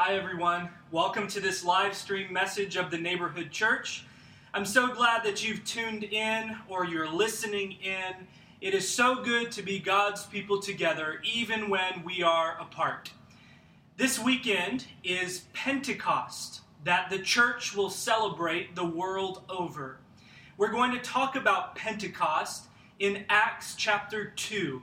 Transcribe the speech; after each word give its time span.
Hi, 0.00 0.14
everyone. 0.14 0.68
Welcome 0.92 1.26
to 1.26 1.40
this 1.40 1.64
live 1.64 1.92
stream 1.92 2.32
message 2.32 2.76
of 2.76 2.92
the 2.92 2.96
Neighborhood 2.96 3.50
Church. 3.50 4.04
I'm 4.54 4.64
so 4.64 4.94
glad 4.94 5.24
that 5.24 5.44
you've 5.44 5.64
tuned 5.64 6.04
in 6.04 6.56
or 6.68 6.84
you're 6.84 7.10
listening 7.10 7.72
in. 7.82 8.28
It 8.60 8.74
is 8.74 8.88
so 8.88 9.24
good 9.24 9.50
to 9.50 9.60
be 9.60 9.80
God's 9.80 10.24
people 10.24 10.60
together, 10.60 11.20
even 11.24 11.68
when 11.68 12.04
we 12.04 12.22
are 12.22 12.56
apart. 12.60 13.10
This 13.96 14.20
weekend 14.20 14.86
is 15.02 15.46
Pentecost, 15.52 16.60
that 16.84 17.10
the 17.10 17.18
church 17.18 17.74
will 17.74 17.90
celebrate 17.90 18.76
the 18.76 18.86
world 18.86 19.42
over. 19.48 19.98
We're 20.58 20.70
going 20.70 20.92
to 20.92 21.00
talk 21.00 21.34
about 21.34 21.74
Pentecost 21.74 22.66
in 23.00 23.24
Acts 23.28 23.74
chapter 23.74 24.26
2. 24.26 24.80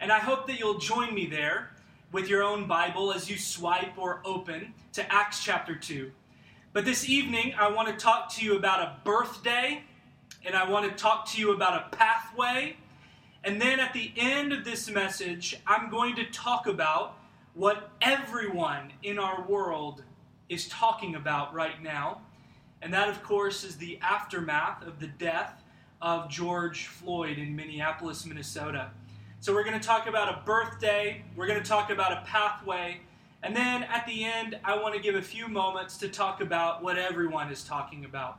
And 0.00 0.10
I 0.10 0.18
hope 0.18 0.48
that 0.48 0.58
you'll 0.58 0.78
join 0.78 1.14
me 1.14 1.26
there 1.26 1.69
with 2.12 2.28
your 2.28 2.42
own 2.42 2.66
Bible 2.66 3.12
as 3.12 3.30
you 3.30 3.38
swipe 3.38 3.96
or 3.96 4.20
open 4.24 4.74
to 4.92 5.12
Acts 5.12 5.44
chapter 5.44 5.74
2. 5.74 6.10
But 6.72 6.84
this 6.84 7.08
evening, 7.08 7.54
I 7.58 7.70
want 7.70 7.88
to 7.88 7.94
talk 7.94 8.32
to 8.34 8.44
you 8.44 8.56
about 8.56 8.80
a 8.80 8.96
birthday, 9.04 9.82
and 10.44 10.56
I 10.56 10.68
want 10.68 10.90
to 10.90 11.02
talk 11.02 11.28
to 11.30 11.40
you 11.40 11.52
about 11.52 11.74
a 11.74 11.96
pathway. 11.96 12.76
And 13.44 13.60
then 13.60 13.80
at 13.80 13.92
the 13.92 14.12
end 14.16 14.52
of 14.52 14.64
this 14.64 14.90
message, 14.90 15.60
I'm 15.66 15.90
going 15.90 16.16
to 16.16 16.24
talk 16.26 16.66
about 16.66 17.16
what 17.54 17.90
everyone 18.00 18.92
in 19.02 19.18
our 19.18 19.42
world 19.46 20.02
is 20.48 20.68
talking 20.68 21.14
about 21.14 21.54
right 21.54 21.80
now. 21.82 22.22
And 22.82 22.92
that, 22.92 23.08
of 23.08 23.22
course, 23.22 23.62
is 23.62 23.76
the 23.76 23.98
aftermath 24.02 24.86
of 24.86 24.98
the 24.98 25.06
death 25.06 25.62
of 26.00 26.28
George 26.28 26.86
Floyd 26.86 27.38
in 27.38 27.54
Minneapolis, 27.54 28.24
Minnesota. 28.26 28.90
So 29.42 29.54
we're 29.54 29.64
going 29.64 29.80
to 29.80 29.86
talk 29.86 30.06
about 30.06 30.28
a 30.28 30.44
birthday, 30.44 31.24
we're 31.34 31.46
going 31.46 31.62
to 31.62 31.66
talk 31.66 31.88
about 31.88 32.12
a 32.12 32.20
pathway, 32.26 33.00
and 33.42 33.56
then 33.56 33.84
at 33.84 34.04
the 34.06 34.22
end, 34.22 34.58
I 34.62 34.76
want 34.76 34.94
to 34.94 35.00
give 35.00 35.14
a 35.14 35.22
few 35.22 35.48
moments 35.48 35.96
to 35.98 36.10
talk 36.10 36.42
about 36.42 36.82
what 36.82 36.98
everyone 36.98 37.50
is 37.50 37.64
talking 37.64 38.04
about. 38.04 38.38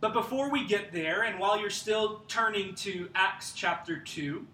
But 0.00 0.12
before 0.12 0.50
we 0.50 0.66
get 0.66 0.92
there, 0.92 1.22
and 1.22 1.38
while 1.38 1.60
you're 1.60 1.70
still 1.70 2.22
turning 2.26 2.74
to 2.74 3.08
Acts 3.14 3.52
chapter 3.52 3.96
2, 3.96 4.44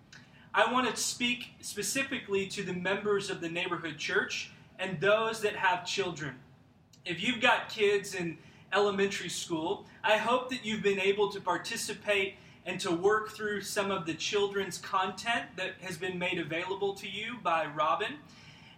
I 0.52 0.70
want 0.70 0.94
to 0.94 1.00
speak 1.00 1.52
specifically 1.62 2.46
to 2.48 2.62
the 2.62 2.74
members 2.74 3.30
of 3.30 3.40
the 3.40 3.48
neighborhood 3.48 3.96
church 3.96 4.50
and 4.78 5.00
those 5.00 5.40
that 5.40 5.56
have 5.56 5.86
children. 5.86 6.34
If 7.06 7.22
you've 7.22 7.40
got 7.40 7.70
kids 7.70 8.14
in 8.14 8.36
elementary 8.74 9.30
school, 9.30 9.86
I 10.04 10.18
hope 10.18 10.50
that 10.50 10.62
you've 10.62 10.82
been 10.82 11.00
able 11.00 11.30
to 11.30 11.40
participate 11.40 12.34
and 12.66 12.78
to 12.80 12.90
work 12.90 13.30
through 13.30 13.62
some 13.62 13.90
of 13.90 14.06
the 14.06 14.14
children's 14.14 14.78
content 14.78 15.44
that 15.56 15.74
has 15.80 15.96
been 15.96 16.18
made 16.18 16.38
available 16.38 16.94
to 16.94 17.08
you 17.08 17.36
by 17.42 17.66
Robin. 17.66 18.14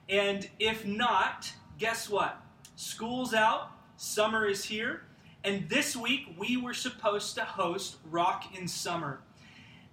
And 0.08 0.48
if 0.58 0.86
not, 0.86 1.52
guess 1.78 2.08
what? 2.08 2.40
School's 2.76 3.34
out, 3.34 3.70
summer 3.96 4.46
is 4.46 4.64
here, 4.64 5.02
and 5.44 5.68
this 5.68 5.96
week 5.96 6.34
we 6.38 6.56
were 6.56 6.74
supposed 6.74 7.34
to 7.34 7.44
host 7.44 7.96
Rock 8.10 8.56
in 8.56 8.68
Summer. 8.68 9.20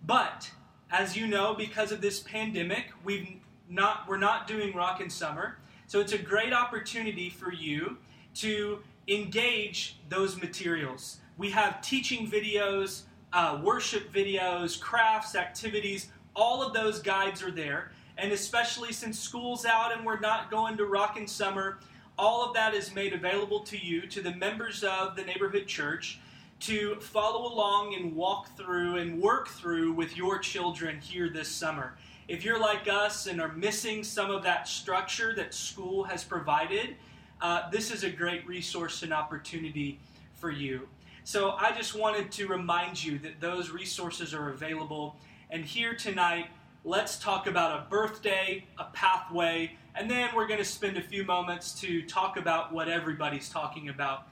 But 0.05 0.51
as 0.91 1.17
you 1.17 1.27
know, 1.27 1.53
because 1.53 1.91
of 1.91 2.01
this 2.01 2.19
pandemic, 2.19 2.91
we've 3.03 3.27
not 3.69 4.07
we're 4.07 4.17
not 4.17 4.47
doing 4.47 4.75
Rock 4.75 5.01
in 5.01 5.09
Summer. 5.09 5.57
So 5.87 5.99
it's 5.99 6.13
a 6.13 6.17
great 6.17 6.53
opportunity 6.53 7.29
for 7.29 7.51
you 7.51 7.97
to 8.35 8.79
engage 9.07 9.97
those 10.07 10.39
materials. 10.39 11.17
We 11.37 11.49
have 11.51 11.81
teaching 11.81 12.29
videos, 12.29 13.03
uh, 13.33 13.59
worship 13.63 14.11
videos, 14.11 14.79
crafts, 14.79 15.35
activities, 15.35 16.09
all 16.35 16.61
of 16.61 16.73
those 16.73 16.99
guides 16.99 17.43
are 17.43 17.51
there. 17.51 17.91
And 18.17 18.31
especially 18.31 18.91
since 18.91 19.19
school's 19.19 19.65
out 19.65 19.95
and 19.95 20.05
we're 20.05 20.19
not 20.19 20.51
going 20.51 20.77
to 20.77 20.85
Rock 20.85 21.17
in 21.17 21.27
Summer, 21.27 21.79
all 22.17 22.45
of 22.45 22.53
that 22.53 22.73
is 22.73 22.93
made 22.93 23.13
available 23.13 23.61
to 23.61 23.77
you, 23.77 24.01
to 24.07 24.21
the 24.21 24.35
members 24.35 24.83
of 24.83 25.15
the 25.15 25.23
neighborhood 25.23 25.67
church, 25.67 26.19
to 26.59 26.95
follow 26.95 27.51
along 27.53 27.95
and 27.95 28.13
walk 28.13 28.55
through 28.57 28.97
and 28.97 29.21
work 29.21 29.47
through 29.47 29.93
with 29.93 30.17
your 30.17 30.37
children 30.37 30.99
here 30.99 31.29
this 31.29 31.47
summer. 31.47 31.95
If 32.27 32.43
you're 32.43 32.59
like 32.59 32.89
us 32.89 33.27
and 33.27 33.39
are 33.39 33.53
missing 33.53 34.03
some 34.03 34.29
of 34.29 34.43
that 34.43 34.67
structure 34.67 35.33
that 35.35 35.53
school 35.53 36.03
has 36.03 36.23
provided, 36.23 36.97
uh, 37.41 37.69
this 37.69 37.89
is 37.91 38.03
a 38.03 38.09
great 38.09 38.45
resource 38.45 39.01
and 39.01 39.13
opportunity 39.13 39.97
for 40.35 40.51
you. 40.51 40.87
So 41.29 41.51
I 41.51 41.71
just 41.73 41.93
wanted 41.93 42.31
to 42.31 42.47
remind 42.47 43.03
you 43.03 43.19
that 43.19 43.39
those 43.39 43.69
resources 43.69 44.33
are 44.33 44.49
available. 44.49 45.15
And 45.51 45.63
here 45.63 45.93
tonight, 45.93 46.47
let's 46.83 47.19
talk 47.19 47.45
about 47.45 47.79
a 47.79 47.87
birthday, 47.87 48.65
a 48.79 48.85
pathway, 48.85 49.77
and 49.93 50.09
then 50.09 50.29
we're 50.35 50.47
going 50.47 50.57
to 50.57 50.65
spend 50.65 50.97
a 50.97 51.03
few 51.03 51.23
moments 51.23 51.79
to 51.81 52.01
talk 52.01 52.37
about 52.37 52.73
what 52.73 52.89
everybody's 52.89 53.47
talking 53.47 53.89
about 53.89 54.27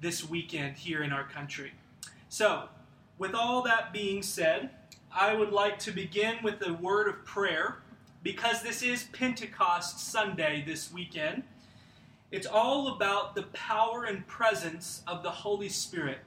this 0.00 0.26
weekend 0.26 0.78
here 0.78 1.02
in 1.02 1.12
our 1.12 1.24
country. 1.24 1.70
So, 2.30 2.70
with 3.18 3.34
all 3.34 3.60
that 3.64 3.92
being 3.92 4.22
said, 4.22 4.70
I 5.14 5.34
would 5.34 5.52
like 5.52 5.78
to 5.80 5.90
begin 5.90 6.36
with 6.42 6.66
a 6.66 6.72
word 6.72 7.08
of 7.08 7.26
prayer 7.26 7.82
because 8.22 8.62
this 8.62 8.82
is 8.82 9.02
Pentecost 9.12 10.00
Sunday 10.00 10.64
this 10.66 10.90
weekend. 10.90 11.42
It's 12.30 12.46
all 12.46 12.88
about 12.96 13.34
the 13.34 13.42
power 13.52 14.04
and 14.04 14.26
presence 14.26 15.02
of 15.06 15.22
the 15.22 15.30
Holy 15.30 15.68
Spirit. 15.68 16.20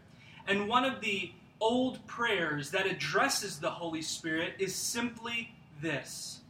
And 0.47 0.68
one 0.68 0.85
of 0.85 1.02
the 1.02 1.31
old 1.59 2.06
prayers 2.07 2.72
that 2.72 2.88
addresses 2.88 3.59
the 3.59 3.69
Holy 3.69 4.02
Spirit 4.02 4.53
is 4.59 4.75
simply 4.75 5.53
this 5.81 6.41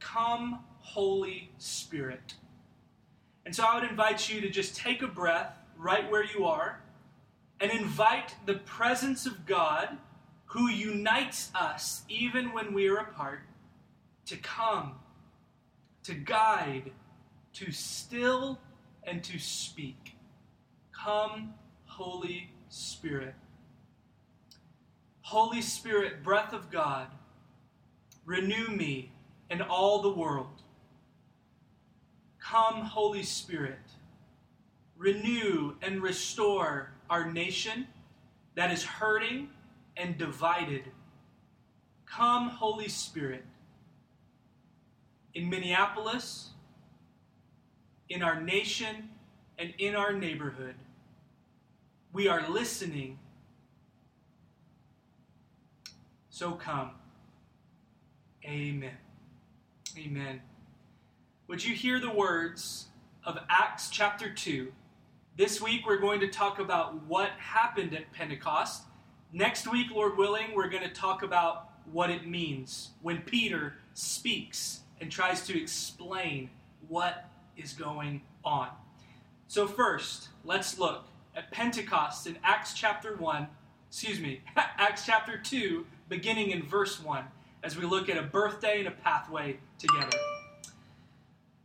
Come, 0.00 0.60
Holy 0.80 1.50
Spirit. 1.58 2.34
And 3.44 3.54
so 3.54 3.64
I 3.64 3.74
would 3.80 3.88
invite 3.88 4.28
you 4.28 4.40
to 4.40 4.50
just 4.50 4.76
take 4.76 5.02
a 5.02 5.06
breath 5.06 5.56
right 5.76 6.10
where 6.10 6.24
you 6.24 6.44
are 6.44 6.80
and 7.60 7.70
invite 7.70 8.34
the 8.46 8.54
presence 8.54 9.26
of 9.26 9.46
God, 9.46 9.96
who 10.46 10.68
unites 10.68 11.50
us 11.54 12.02
even 12.08 12.52
when 12.52 12.72
we 12.72 12.88
are 12.88 12.98
apart, 12.98 13.40
to 14.26 14.36
come, 14.36 14.96
to 16.04 16.14
guide, 16.14 16.92
to 17.54 17.72
still, 17.72 18.58
and 19.02 19.24
to 19.24 19.38
speak. 19.38 20.16
Come, 20.92 21.54
Holy 21.86 22.28
Spirit. 22.30 22.57
Holy 25.20 25.62
Spirit, 25.62 26.22
breath 26.22 26.52
of 26.52 26.70
God, 26.70 27.08
renew 28.24 28.68
me 28.68 29.12
and 29.50 29.62
all 29.62 30.00
the 30.02 30.12
world. 30.12 30.62
Come, 32.40 32.82
Holy 32.82 33.22
Spirit, 33.22 33.78
renew 34.96 35.74
and 35.82 36.02
restore 36.02 36.92
our 37.10 37.30
nation 37.30 37.86
that 38.54 38.70
is 38.70 38.84
hurting 38.84 39.50
and 39.96 40.16
divided. 40.16 40.84
Come, 42.06 42.48
Holy 42.48 42.88
Spirit, 42.88 43.44
in 45.34 45.50
Minneapolis, 45.50 46.50
in 48.08 48.22
our 48.22 48.40
nation, 48.40 49.10
and 49.58 49.74
in 49.78 49.94
our 49.94 50.12
neighborhood. 50.12 50.74
We 52.12 52.26
are 52.26 52.48
listening. 52.48 53.18
So 56.30 56.52
come. 56.52 56.92
Amen. 58.44 58.96
Amen. 59.98 60.40
Would 61.48 61.64
you 61.64 61.74
hear 61.74 62.00
the 62.00 62.10
words 62.10 62.86
of 63.24 63.38
Acts 63.50 63.90
chapter 63.90 64.32
2? 64.32 64.72
This 65.36 65.60
week 65.60 65.82
we're 65.86 65.98
going 65.98 66.20
to 66.20 66.28
talk 66.28 66.58
about 66.58 67.04
what 67.04 67.30
happened 67.38 67.94
at 67.94 68.10
Pentecost. 68.12 68.84
Next 69.32 69.70
week, 69.70 69.88
Lord 69.92 70.16
willing, 70.16 70.54
we're 70.54 70.70
going 70.70 70.84
to 70.84 70.94
talk 70.94 71.22
about 71.22 71.68
what 71.92 72.08
it 72.08 72.26
means 72.26 72.90
when 73.02 73.18
Peter 73.18 73.74
speaks 73.92 74.80
and 75.00 75.12
tries 75.12 75.46
to 75.46 75.60
explain 75.60 76.48
what 76.88 77.28
is 77.56 77.74
going 77.74 78.22
on. 78.44 78.68
So, 79.46 79.66
first, 79.66 80.28
let's 80.44 80.78
look 80.78 81.04
at 81.38 81.52
Pentecost 81.52 82.26
in 82.26 82.36
Acts 82.42 82.74
chapter 82.74 83.14
1, 83.14 83.46
excuse 83.88 84.18
me, 84.18 84.40
Acts 84.56 85.06
chapter 85.06 85.38
2, 85.38 85.86
beginning 86.08 86.50
in 86.50 86.64
verse 86.64 87.00
1, 87.00 87.22
as 87.62 87.78
we 87.78 87.84
look 87.84 88.08
at 88.08 88.18
a 88.18 88.22
birthday 88.22 88.80
and 88.80 88.88
a 88.88 88.90
pathway 88.90 89.56
together. 89.78 90.18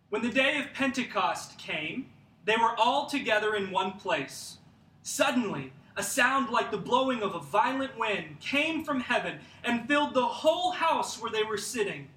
When 0.09 0.21
the 0.21 0.29
day 0.29 0.59
of 0.59 0.73
Pentecost 0.75 1.57
came, 1.57 2.05
they 2.45 2.55
were 2.55 2.75
all 2.77 3.07
together 3.07 3.55
in 3.55 3.71
one 3.71 3.93
place. 3.93 4.57
Suddenly, 5.01 5.73
a 5.97 6.03
sound 6.03 6.51
like 6.51 6.69
the 6.69 6.77
blowing 6.77 7.23
of 7.23 7.33
a 7.33 7.39
violent 7.39 7.97
wind 7.97 8.39
came 8.41 8.83
from 8.83 8.99
heaven 8.99 9.39
and 9.63 9.87
filled 9.87 10.13
the 10.13 10.25
whole 10.25 10.71
house 10.71 11.19
where 11.19 11.31
they 11.31 11.43
were 11.43 11.57
sitting. 11.57 12.09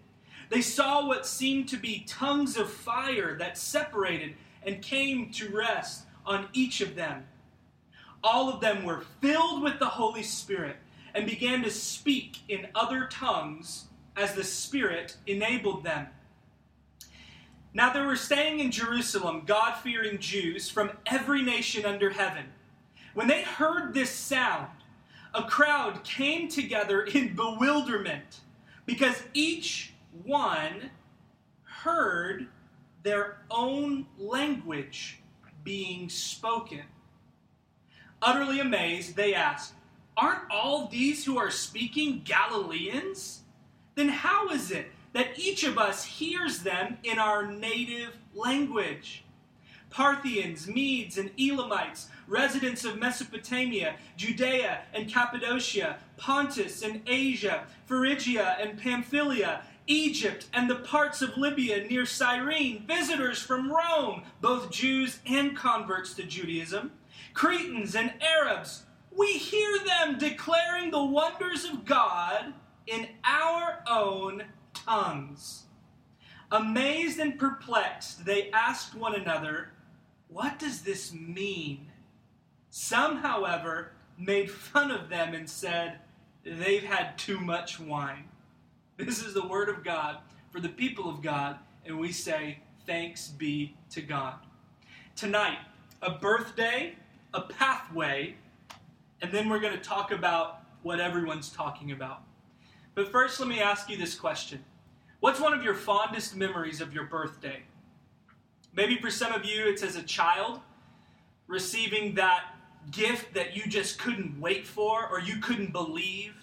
They 0.50 0.60
saw 0.60 1.06
what 1.06 1.26
seemed 1.26 1.70
to 1.70 1.78
be 1.78 2.04
tongues 2.06 2.58
of 2.58 2.70
fire 2.70 3.34
that 3.38 3.56
separated 3.56 4.34
and 4.62 4.82
came 4.82 5.30
to 5.32 5.48
rest 5.48 6.04
on 6.26 6.48
each 6.52 6.82
of 6.82 6.94
them 6.96 7.24
all 8.26 8.48
of 8.48 8.60
them 8.60 8.84
were 8.84 9.04
filled 9.20 9.62
with 9.62 9.78
the 9.78 9.86
Holy 9.86 10.24
Spirit 10.24 10.76
and 11.14 11.26
began 11.26 11.62
to 11.62 11.70
speak 11.70 12.38
in 12.48 12.66
other 12.74 13.06
tongues 13.06 13.84
as 14.16 14.34
the 14.34 14.42
Spirit 14.42 15.16
enabled 15.28 15.84
them. 15.84 16.08
Now 17.72 17.92
there 17.92 18.04
were 18.04 18.16
staying 18.16 18.58
in 18.58 18.72
Jerusalem 18.72 19.44
God 19.46 19.76
fearing 19.76 20.18
Jews 20.18 20.68
from 20.68 20.90
every 21.06 21.40
nation 21.40 21.84
under 21.84 22.10
heaven. 22.10 22.46
When 23.14 23.28
they 23.28 23.42
heard 23.42 23.94
this 23.94 24.10
sound, 24.10 24.72
a 25.32 25.44
crowd 25.44 26.02
came 26.02 26.48
together 26.48 27.02
in 27.02 27.36
bewilderment 27.36 28.40
because 28.86 29.22
each 29.34 29.92
one 30.24 30.90
heard 31.62 32.48
their 33.04 33.38
own 33.52 34.06
language 34.18 35.20
being 35.62 36.08
spoken. 36.08 36.82
Utterly 38.22 38.60
amazed, 38.60 39.16
they 39.16 39.34
asked, 39.34 39.74
Aren't 40.16 40.50
all 40.50 40.88
these 40.88 41.24
who 41.24 41.38
are 41.38 41.50
speaking 41.50 42.22
Galileans? 42.24 43.42
Then 43.94 44.08
how 44.08 44.48
is 44.48 44.70
it 44.70 44.90
that 45.16 45.38
each 45.38 45.64
of 45.64 45.78
us 45.78 46.04
hears 46.04 46.58
them 46.58 46.98
in 47.02 47.18
our 47.18 47.50
native 47.50 48.18
language. 48.34 49.24
Parthians, 49.88 50.68
Medes, 50.68 51.16
and 51.16 51.30
Elamites, 51.38 52.08
residents 52.28 52.84
of 52.84 52.98
Mesopotamia, 52.98 53.96
Judea 54.18 54.82
and 54.92 55.10
Cappadocia, 55.10 55.96
Pontus 56.18 56.82
and 56.82 57.00
Asia, 57.06 57.64
Phrygia 57.86 58.58
and 58.60 58.78
Pamphylia, 58.78 59.62
Egypt 59.86 60.48
and 60.52 60.68
the 60.68 60.76
parts 60.76 61.22
of 61.22 61.38
Libya 61.38 61.86
near 61.88 62.04
Cyrene, 62.04 62.84
visitors 62.86 63.38
from 63.38 63.72
Rome, 63.72 64.22
both 64.42 64.70
Jews 64.70 65.20
and 65.24 65.56
converts 65.56 66.12
to 66.14 66.24
Judaism, 66.24 66.92
Cretans 67.36 67.94
and 67.94 68.14
Arabs, 68.22 68.84
we 69.14 69.34
hear 69.34 69.78
them 69.84 70.16
declaring 70.16 70.90
the 70.90 71.04
wonders 71.04 71.66
of 71.66 71.84
God 71.84 72.54
in 72.86 73.06
our 73.24 73.84
own 73.86 74.42
tongues. 74.72 75.64
Amazed 76.50 77.18
and 77.18 77.38
perplexed, 77.38 78.24
they 78.24 78.50
asked 78.52 78.94
one 78.94 79.14
another, 79.14 79.72
What 80.28 80.58
does 80.58 80.80
this 80.80 81.12
mean? 81.12 81.88
Some, 82.70 83.18
however, 83.18 83.92
made 84.16 84.50
fun 84.50 84.90
of 84.90 85.10
them 85.10 85.34
and 85.34 85.48
said, 85.48 85.98
They've 86.42 86.84
had 86.84 87.18
too 87.18 87.38
much 87.38 87.78
wine. 87.78 88.24
This 88.96 89.22
is 89.22 89.34
the 89.34 89.46
word 89.46 89.68
of 89.68 89.84
God 89.84 90.20
for 90.50 90.60
the 90.60 90.70
people 90.70 91.10
of 91.10 91.20
God, 91.20 91.58
and 91.84 91.98
we 91.98 92.12
say, 92.12 92.60
Thanks 92.86 93.28
be 93.28 93.76
to 93.90 94.00
God. 94.00 94.36
Tonight, 95.16 95.58
a 96.00 96.12
birthday, 96.12 96.94
a 97.36 97.42
pathway, 97.42 98.34
and 99.20 99.30
then 99.30 99.48
we're 99.48 99.60
going 99.60 99.74
to 99.74 99.82
talk 99.82 100.10
about 100.10 100.62
what 100.82 101.00
everyone's 101.00 101.50
talking 101.50 101.92
about. 101.92 102.22
But 102.94 103.12
first, 103.12 103.38
let 103.38 103.48
me 103.48 103.60
ask 103.60 103.90
you 103.90 103.96
this 103.96 104.14
question 104.14 104.64
What's 105.20 105.38
one 105.38 105.52
of 105.52 105.62
your 105.62 105.74
fondest 105.74 106.34
memories 106.34 106.80
of 106.80 106.92
your 106.92 107.04
birthday? 107.04 107.62
Maybe 108.74 108.98
for 108.98 109.10
some 109.10 109.32
of 109.32 109.44
you, 109.44 109.66
it's 109.66 109.82
as 109.82 109.96
a 109.96 110.02
child 110.02 110.60
receiving 111.46 112.14
that 112.14 112.54
gift 112.90 113.34
that 113.34 113.56
you 113.56 113.66
just 113.66 113.98
couldn't 113.98 114.40
wait 114.40 114.66
for 114.66 115.08
or 115.08 115.20
you 115.20 115.36
couldn't 115.38 115.72
believe. 115.72 116.34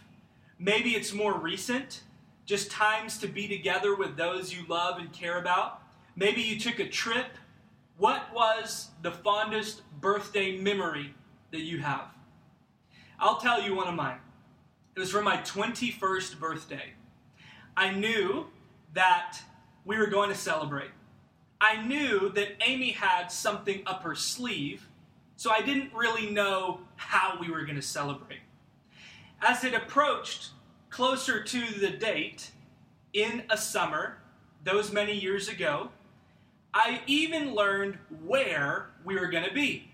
Maybe 0.60 0.92
it's 0.92 1.14
more 1.14 1.38
recent, 1.38 2.04
just 2.46 2.72
times 2.72 3.18
to 3.20 3.28
be 3.28 3.48
together 3.48 3.96
with 3.96 4.16
those 4.16 4.54
you 4.54 4.66
love 4.68 5.00
and 5.00 5.12
care 5.12 5.40
about. 5.40 5.82
Maybe 6.16 6.42
you 6.42 6.60
took 6.60 6.80
a 6.80 6.88
trip. 6.88 7.28
What 7.98 8.34
was 8.34 8.90
the 9.02 9.12
fondest 9.12 9.82
birthday 10.02 10.58
memory 10.58 11.14
that 11.52 11.62
you 11.62 11.80
have? 11.80 12.08
I'll 13.20 13.38
tell 13.38 13.62
you 13.62 13.76
one 13.76 13.88
of 13.88 13.94
mine. 13.94 14.18
It 14.96 15.00
was 15.00 15.12
for 15.12 15.22
my 15.22 15.38
21st 15.38 16.40
birthday. 16.40 16.94
I 17.78 17.92
knew 17.92 18.48
that 18.94 19.40
we 19.86 19.98
were 19.98 20.08
going 20.08 20.30
to 20.30 20.36
celebrate. 20.36 20.90
I 21.62 21.82
knew 21.86 22.30
that 22.30 22.50
Amy 22.66 22.92
had 22.92 23.28
something 23.28 23.84
up 23.86 24.04
her 24.04 24.16
sleeve, 24.16 24.88
so 25.36 25.52
I 25.52 25.62
didn't 25.62 25.94
really 25.94 26.30
know 26.32 26.82
how 26.96 27.38
we 27.40 27.50
were 27.50 27.64
going 27.64 27.76
to 27.76 27.82
celebrate. 27.82 28.40
As 29.42 29.64
it 29.64 29.74
approached 29.74 30.50
closer 30.90 31.44
to 31.44 31.80
the 31.80 31.90
date 31.90 32.52
in 33.14 33.44
a 33.50 33.58
summer, 33.58 34.18
those 34.64 34.92
many 34.92 35.14
years 35.14 35.48
ago, 35.48 35.90
I 36.74 37.02
even 37.06 37.54
learned 37.54 38.00
where 38.26 38.88
we 39.06 39.20
were 39.20 39.28
going 39.28 39.44
to 39.44 39.54
be. 39.54 39.92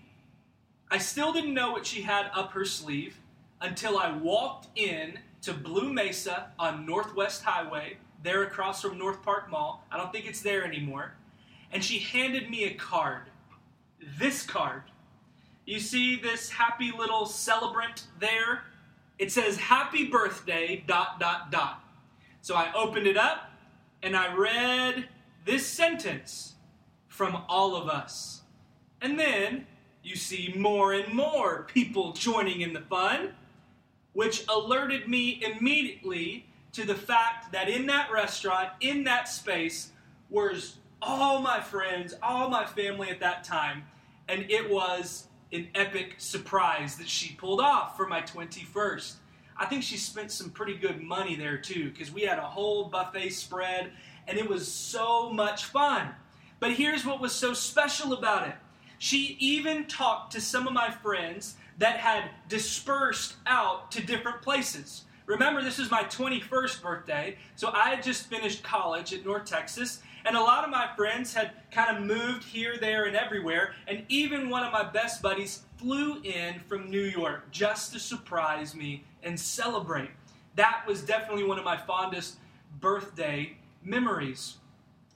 I 0.90 0.98
still 0.98 1.32
didn't 1.32 1.52
know 1.52 1.72
what 1.72 1.86
she 1.86 2.02
had 2.02 2.30
up 2.34 2.52
her 2.52 2.64
sleeve, 2.64 3.18
until 3.60 3.98
I 3.98 4.16
walked 4.16 4.68
in 4.78 5.18
to 5.42 5.52
Blue 5.52 5.92
Mesa 5.92 6.52
on 6.58 6.86
Northwest 6.86 7.42
Highway, 7.42 7.98
there 8.22 8.42
across 8.42 8.80
from 8.80 8.98
North 8.98 9.22
Park 9.22 9.50
Mall. 9.50 9.84
I 9.92 9.98
don't 9.98 10.10
think 10.10 10.26
it's 10.26 10.40
there 10.40 10.64
anymore. 10.64 11.12
And 11.72 11.84
she 11.84 11.98
handed 11.98 12.50
me 12.50 12.64
a 12.64 12.74
card. 12.74 13.24
This 14.18 14.42
card. 14.42 14.82
You 15.66 15.78
see 15.78 16.16
this 16.16 16.50
happy 16.50 16.92
little 16.96 17.26
celebrant 17.26 18.06
there? 18.18 18.62
It 19.18 19.30
says 19.30 19.58
happy 19.58 20.06
birthday 20.06 20.82
dot 20.86 21.20
dot 21.20 21.50
dot. 21.50 21.84
So 22.40 22.54
I 22.54 22.72
opened 22.74 23.06
it 23.06 23.18
up 23.18 23.50
and 24.02 24.16
I 24.16 24.34
read 24.34 25.08
this 25.44 25.66
sentence 25.66 26.49
from 27.10 27.44
all 27.50 27.76
of 27.76 27.90
us. 27.90 28.40
And 29.02 29.20
then 29.20 29.66
you 30.02 30.16
see 30.16 30.54
more 30.56 30.94
and 30.94 31.12
more 31.12 31.64
people 31.64 32.12
joining 32.12 32.62
in 32.62 32.72
the 32.72 32.80
fun 32.80 33.34
which 34.12 34.44
alerted 34.48 35.08
me 35.08 35.42
immediately 35.42 36.46
to 36.72 36.84
the 36.84 36.94
fact 36.94 37.52
that 37.52 37.68
in 37.68 37.86
that 37.86 38.10
restaurant, 38.12 38.70
in 38.80 39.04
that 39.04 39.28
space, 39.28 39.92
was 40.28 40.76
all 41.02 41.40
my 41.40 41.60
friends, 41.60 42.14
all 42.22 42.48
my 42.48 42.64
family 42.64 43.08
at 43.08 43.20
that 43.20 43.44
time, 43.44 43.84
and 44.28 44.50
it 44.50 44.68
was 44.68 45.26
an 45.52 45.68
epic 45.74 46.14
surprise 46.18 46.96
that 46.96 47.08
she 47.08 47.34
pulled 47.34 47.60
off 47.60 47.96
for 47.96 48.06
my 48.06 48.22
21st. 48.22 49.14
I 49.56 49.66
think 49.66 49.82
she 49.82 49.96
spent 49.96 50.30
some 50.30 50.50
pretty 50.50 50.74
good 50.74 51.02
money 51.02 51.34
there 51.34 51.58
too, 51.58 51.90
because 51.90 52.12
we 52.12 52.22
had 52.22 52.38
a 52.38 52.42
whole 52.42 52.84
buffet 52.84 53.30
spread, 53.30 53.92
and 54.28 54.38
it 54.38 54.48
was 54.48 54.66
so 54.66 55.30
much 55.30 55.64
fun. 55.66 56.10
But 56.60 56.74
here's 56.74 57.04
what 57.04 57.20
was 57.20 57.32
so 57.32 57.54
special 57.54 58.12
about 58.12 58.46
it. 58.46 58.54
She 58.98 59.36
even 59.40 59.86
talked 59.86 60.32
to 60.32 60.40
some 60.42 60.66
of 60.66 60.74
my 60.74 60.90
friends 60.90 61.56
that 61.78 61.96
had 61.96 62.30
dispersed 62.48 63.36
out 63.46 63.90
to 63.92 64.04
different 64.04 64.42
places. 64.42 65.04
Remember, 65.24 65.62
this 65.62 65.78
is 65.78 65.90
my 65.90 66.02
21st 66.04 66.82
birthday, 66.82 67.38
so 67.56 67.70
I 67.72 67.88
had 67.88 68.02
just 68.02 68.26
finished 68.26 68.62
college 68.62 69.14
at 69.14 69.24
North 69.24 69.46
Texas, 69.46 70.02
and 70.26 70.36
a 70.36 70.40
lot 70.40 70.64
of 70.64 70.70
my 70.70 70.90
friends 70.96 71.32
had 71.32 71.52
kind 71.70 71.96
of 71.96 72.02
moved 72.02 72.44
here, 72.44 72.76
there, 72.78 73.06
and 73.06 73.16
everywhere, 73.16 73.74
and 73.86 74.04
even 74.08 74.50
one 74.50 74.64
of 74.64 74.72
my 74.72 74.82
best 74.82 75.22
buddies 75.22 75.62
flew 75.78 76.20
in 76.22 76.58
from 76.68 76.90
New 76.90 77.04
York 77.04 77.50
just 77.50 77.92
to 77.94 77.98
surprise 77.98 78.74
me 78.74 79.04
and 79.22 79.38
celebrate. 79.38 80.10
That 80.56 80.82
was 80.86 81.00
definitely 81.00 81.44
one 81.44 81.58
of 81.58 81.64
my 81.64 81.78
fondest 81.78 82.36
birthday 82.80 83.56
memories. 83.82 84.56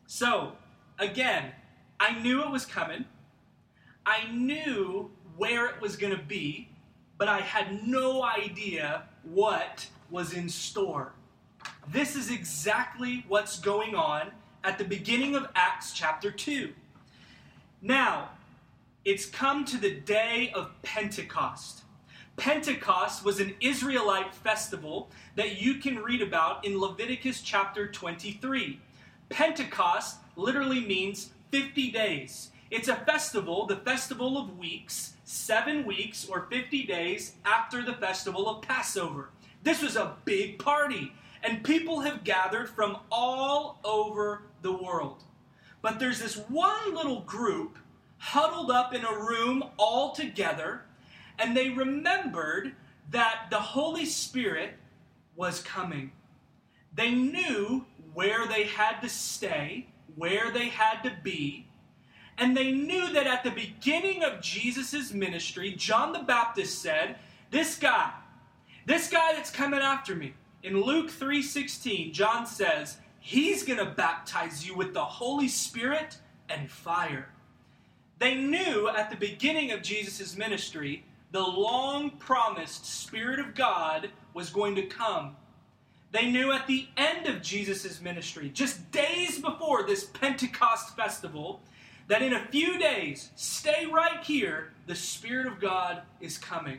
So, 0.06 0.52
again, 0.98 1.52
I 2.00 2.18
knew 2.20 2.42
it 2.42 2.50
was 2.50 2.66
coming. 2.66 3.04
I 4.06 4.30
knew 4.30 5.10
where 5.36 5.66
it 5.66 5.80
was 5.80 5.96
going 5.96 6.16
to 6.16 6.22
be, 6.22 6.68
but 7.18 7.28
I 7.28 7.40
had 7.40 7.86
no 7.86 8.22
idea 8.22 9.04
what 9.22 9.86
was 10.10 10.34
in 10.34 10.48
store. 10.48 11.12
This 11.88 12.16
is 12.16 12.30
exactly 12.30 13.24
what's 13.28 13.58
going 13.58 13.94
on 13.94 14.30
at 14.62 14.78
the 14.78 14.84
beginning 14.84 15.34
of 15.34 15.48
Acts 15.54 15.92
chapter 15.92 16.30
2. 16.30 16.72
Now, 17.82 18.30
it's 19.04 19.26
come 19.26 19.64
to 19.66 19.76
the 19.76 19.94
day 19.94 20.50
of 20.54 20.70
Pentecost. 20.82 21.82
Pentecost 22.36 23.24
was 23.24 23.38
an 23.38 23.54
Israelite 23.60 24.34
festival 24.34 25.10
that 25.36 25.60
you 25.60 25.74
can 25.74 25.98
read 25.98 26.22
about 26.22 26.64
in 26.64 26.80
Leviticus 26.80 27.42
chapter 27.42 27.86
23. 27.86 28.80
Pentecost 29.28 30.18
literally 30.36 30.80
means 30.80 31.30
50 31.50 31.90
days. 31.90 32.50
It's 32.70 32.88
a 32.88 32.96
festival, 32.96 33.66
the 33.66 33.76
festival 33.76 34.36
of 34.36 34.58
weeks, 34.58 35.14
seven 35.24 35.84
weeks 35.84 36.26
or 36.28 36.46
50 36.50 36.84
days 36.84 37.36
after 37.44 37.82
the 37.82 37.94
festival 37.94 38.48
of 38.48 38.62
Passover. 38.62 39.30
This 39.62 39.82
was 39.82 39.96
a 39.96 40.16
big 40.24 40.58
party, 40.58 41.12
and 41.42 41.64
people 41.64 42.00
have 42.00 42.24
gathered 42.24 42.68
from 42.68 42.98
all 43.10 43.78
over 43.84 44.42
the 44.62 44.72
world. 44.72 45.22
But 45.82 45.98
there's 45.98 46.20
this 46.20 46.36
one 46.36 46.94
little 46.94 47.20
group 47.20 47.78
huddled 48.18 48.70
up 48.70 48.94
in 48.94 49.04
a 49.04 49.18
room 49.18 49.62
all 49.78 50.12
together, 50.12 50.82
and 51.38 51.56
they 51.56 51.70
remembered 51.70 52.74
that 53.10 53.46
the 53.50 53.60
Holy 53.60 54.06
Spirit 54.06 54.74
was 55.36 55.60
coming. 55.60 56.12
They 56.94 57.10
knew 57.10 57.86
where 58.14 58.46
they 58.46 58.64
had 58.64 59.00
to 59.00 59.08
stay, 59.08 59.88
where 60.16 60.50
they 60.50 60.68
had 60.68 61.02
to 61.02 61.12
be, 61.22 61.66
and 62.38 62.56
they 62.56 62.72
knew 62.72 63.12
that 63.12 63.26
at 63.26 63.44
the 63.44 63.50
beginning 63.50 64.24
of 64.24 64.40
Jesus' 64.40 65.12
ministry, 65.12 65.72
John 65.72 66.12
the 66.12 66.20
Baptist 66.20 66.82
said, 66.82 67.16
This 67.50 67.76
guy, 67.76 68.10
this 68.86 69.08
guy 69.08 69.32
that's 69.34 69.50
coming 69.50 69.80
after 69.80 70.14
me. 70.14 70.34
In 70.62 70.80
Luke 70.80 71.10
3:16, 71.10 72.12
John 72.12 72.46
says, 72.46 72.98
He's 73.20 73.64
to 73.64 73.84
baptize 73.84 74.66
you 74.66 74.74
with 74.74 74.92
the 74.92 75.04
Holy 75.04 75.48
Spirit 75.48 76.18
and 76.48 76.70
fire. 76.70 77.28
They 78.18 78.34
knew 78.34 78.88
at 78.88 79.10
the 79.10 79.16
beginning 79.16 79.72
of 79.72 79.82
Jesus' 79.82 80.36
ministry 80.36 81.04
the 81.32 81.40
long 81.40 82.10
promised 82.10 82.84
Spirit 82.84 83.38
of 83.38 83.54
God 83.54 84.10
was 84.34 84.50
going 84.50 84.74
to 84.74 84.86
come. 84.86 85.36
They 86.14 86.30
knew 86.30 86.52
at 86.52 86.68
the 86.68 86.86
end 86.96 87.26
of 87.26 87.42
Jesus' 87.42 88.00
ministry, 88.00 88.48
just 88.48 88.92
days 88.92 89.40
before 89.40 89.82
this 89.82 90.04
Pentecost 90.04 90.94
festival, 90.94 91.60
that 92.06 92.22
in 92.22 92.34
a 92.34 92.46
few 92.46 92.78
days, 92.78 93.30
stay 93.34 93.86
right 93.92 94.22
here, 94.22 94.70
the 94.86 94.94
Spirit 94.94 95.48
of 95.48 95.58
God 95.58 96.02
is 96.20 96.38
coming. 96.38 96.78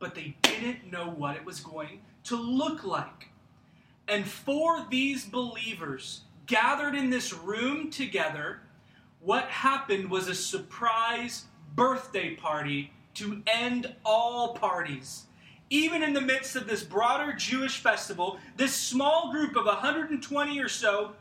But 0.00 0.16
they 0.16 0.36
didn't 0.42 0.90
know 0.90 1.08
what 1.08 1.36
it 1.36 1.44
was 1.44 1.60
going 1.60 2.00
to 2.24 2.36
look 2.36 2.82
like. 2.82 3.28
And 4.08 4.26
for 4.26 4.84
these 4.90 5.24
believers 5.24 6.22
gathered 6.46 6.96
in 6.96 7.10
this 7.10 7.32
room 7.32 7.92
together, 7.92 8.62
what 9.20 9.44
happened 9.44 10.10
was 10.10 10.26
a 10.26 10.34
surprise 10.34 11.44
birthday 11.76 12.34
party 12.34 12.90
to 13.14 13.40
end 13.46 13.94
all 14.04 14.54
parties. 14.54 15.26
Even 15.74 16.04
in 16.04 16.12
the 16.12 16.20
midst 16.20 16.54
of 16.54 16.68
this 16.68 16.84
broader 16.84 17.32
Jewish 17.32 17.78
festival, 17.78 18.38
this 18.56 18.72
small 18.72 19.32
group 19.32 19.56
of 19.56 19.66
120 19.66 20.60
or 20.60 20.68
so 20.68 21.14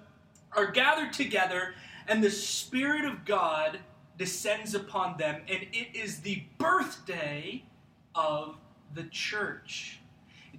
are 0.51 0.69
gathered 0.69 1.11
together, 1.11 1.73
and 2.07 2.23
the 2.23 2.29
Spirit 2.29 3.03
of 3.03 3.25
God 3.25 3.79
descends 4.15 4.75
upon 4.75 5.17
them, 5.17 5.41
and 5.47 5.63
it 5.71 5.95
is 5.95 6.19
the 6.19 6.43
birthday 6.59 7.63
of 8.13 8.57
the 8.93 9.05
church. 9.05 10.01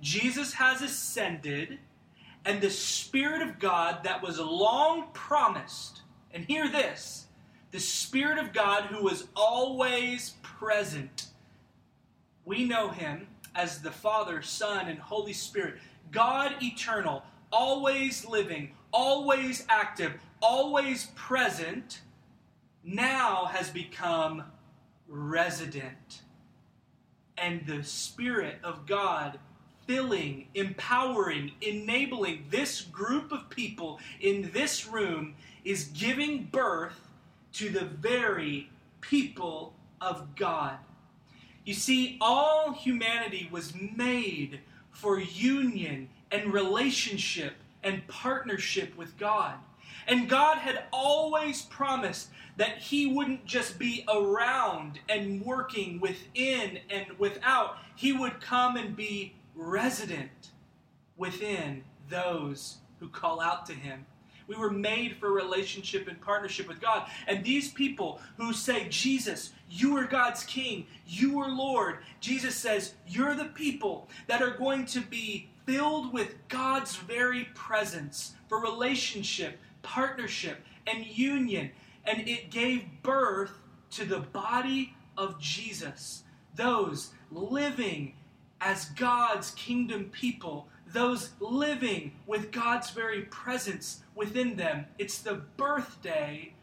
Jesus 0.00 0.54
has 0.54 0.82
ascended, 0.82 1.78
and 2.44 2.60
the 2.60 2.70
Spirit 2.70 3.42
of 3.42 3.60
God 3.60 4.02
that 4.02 4.20
was 4.20 4.40
long 4.40 5.04
promised, 5.12 6.02
and 6.32 6.44
hear 6.46 6.68
this 6.68 7.28
the 7.70 7.78
Spirit 7.78 8.38
of 8.38 8.52
God 8.52 8.86
who 8.86 9.04
was 9.04 9.28
always 9.36 10.34
present. 10.42 11.28
We 12.44 12.64
know 12.64 12.88
him 12.88 13.28
as 13.54 13.80
the 13.80 13.90
Father, 13.90 14.42
Son, 14.42 14.88
and 14.88 14.98
Holy 14.98 15.32
Spirit. 15.32 15.76
God 16.10 16.54
eternal, 16.62 17.22
always 17.52 18.26
living, 18.26 18.72
always 18.92 19.64
active, 19.68 20.12
always 20.42 21.06
present, 21.14 22.00
now 22.82 23.46
has 23.46 23.70
become 23.70 24.44
resident. 25.08 26.22
And 27.36 27.66
the 27.66 27.82
Spirit 27.82 28.58
of 28.62 28.86
God 28.86 29.38
filling, 29.86 30.48
empowering, 30.54 31.52
enabling 31.60 32.46
this 32.50 32.82
group 32.82 33.32
of 33.32 33.50
people 33.50 34.00
in 34.20 34.50
this 34.52 34.86
room 34.86 35.34
is 35.64 35.84
giving 35.94 36.44
birth 36.44 37.08
to 37.52 37.68
the 37.68 37.84
very 37.84 38.70
people 39.00 39.74
of 40.00 40.34
God. 40.36 40.78
You 41.64 41.74
see, 41.74 42.18
all 42.20 42.72
humanity 42.72 43.48
was 43.50 43.72
made 43.74 44.60
for 44.90 45.18
union 45.18 46.08
and 46.30 46.52
relationship 46.52 47.54
and 47.82 48.06
partnership 48.06 48.96
with 48.96 49.16
God. 49.16 49.54
And 50.06 50.28
God 50.28 50.58
had 50.58 50.84
always 50.92 51.62
promised 51.62 52.28
that 52.56 52.78
He 52.78 53.06
wouldn't 53.06 53.46
just 53.46 53.78
be 53.78 54.04
around 54.12 55.00
and 55.08 55.42
working 55.42 56.00
within 56.00 56.80
and 56.90 57.06
without, 57.18 57.78
He 57.96 58.12
would 58.12 58.40
come 58.40 58.76
and 58.76 58.94
be 58.94 59.34
resident 59.54 60.50
within 61.16 61.84
those 62.08 62.78
who 63.00 63.08
call 63.08 63.40
out 63.40 63.64
to 63.66 63.72
Him. 63.72 64.04
We 64.46 64.56
were 64.56 64.70
made 64.70 65.16
for 65.16 65.32
relationship 65.32 66.08
and 66.08 66.20
partnership 66.20 66.68
with 66.68 66.80
God. 66.80 67.08
And 67.26 67.42
these 67.42 67.70
people 67.70 68.20
who 68.36 68.52
say, 68.52 68.86
Jesus, 68.88 69.52
you 69.70 69.96
are 69.96 70.06
God's 70.06 70.44
king, 70.44 70.86
you 71.06 71.40
are 71.40 71.50
Lord, 71.50 71.98
Jesus 72.20 72.54
says, 72.54 72.94
you're 73.06 73.34
the 73.34 73.46
people 73.46 74.08
that 74.26 74.42
are 74.42 74.56
going 74.56 74.86
to 74.86 75.00
be 75.00 75.48
filled 75.66 76.12
with 76.12 76.36
God's 76.48 76.96
very 76.96 77.44
presence 77.54 78.34
for 78.48 78.60
relationship, 78.60 79.58
partnership, 79.82 80.58
and 80.86 81.06
union. 81.06 81.70
And 82.04 82.28
it 82.28 82.50
gave 82.50 82.84
birth 83.02 83.52
to 83.92 84.04
the 84.04 84.20
body 84.20 84.94
of 85.16 85.40
Jesus, 85.40 86.24
those 86.54 87.12
living 87.30 88.14
as 88.60 88.86
God's 88.90 89.50
kingdom 89.52 90.06
people 90.06 90.68
those 90.94 91.30
living 91.40 92.12
with 92.26 92.52
God's 92.52 92.90
very 92.90 93.22
presence 93.22 94.02
within 94.14 94.56
them. 94.56 94.86
It's 94.98 95.18
the 95.18 95.42
birthday 95.56 96.54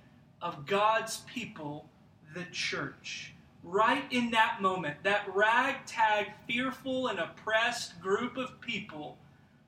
of 0.42 0.66
God's 0.66 1.18
people, 1.28 1.88
the 2.34 2.46
church. 2.52 3.34
Right 3.64 4.06
in 4.10 4.32
that 4.32 4.62
moment, 4.62 4.98
that 5.04 5.30
ragtag, 5.36 6.28
fearful, 6.48 7.10
and 7.10 7.20
oppressed 7.20 8.02
group 8.02 8.38
of 8.38 8.60
people 8.60 9.18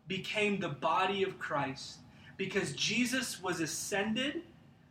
became 0.07 0.59
the 0.59 0.69
body 0.69 1.21
of 1.21 1.37
Christ 1.37 1.99
because 2.37 2.73
Jesus 2.73 3.43
was 3.43 3.59
ascended 3.59 4.41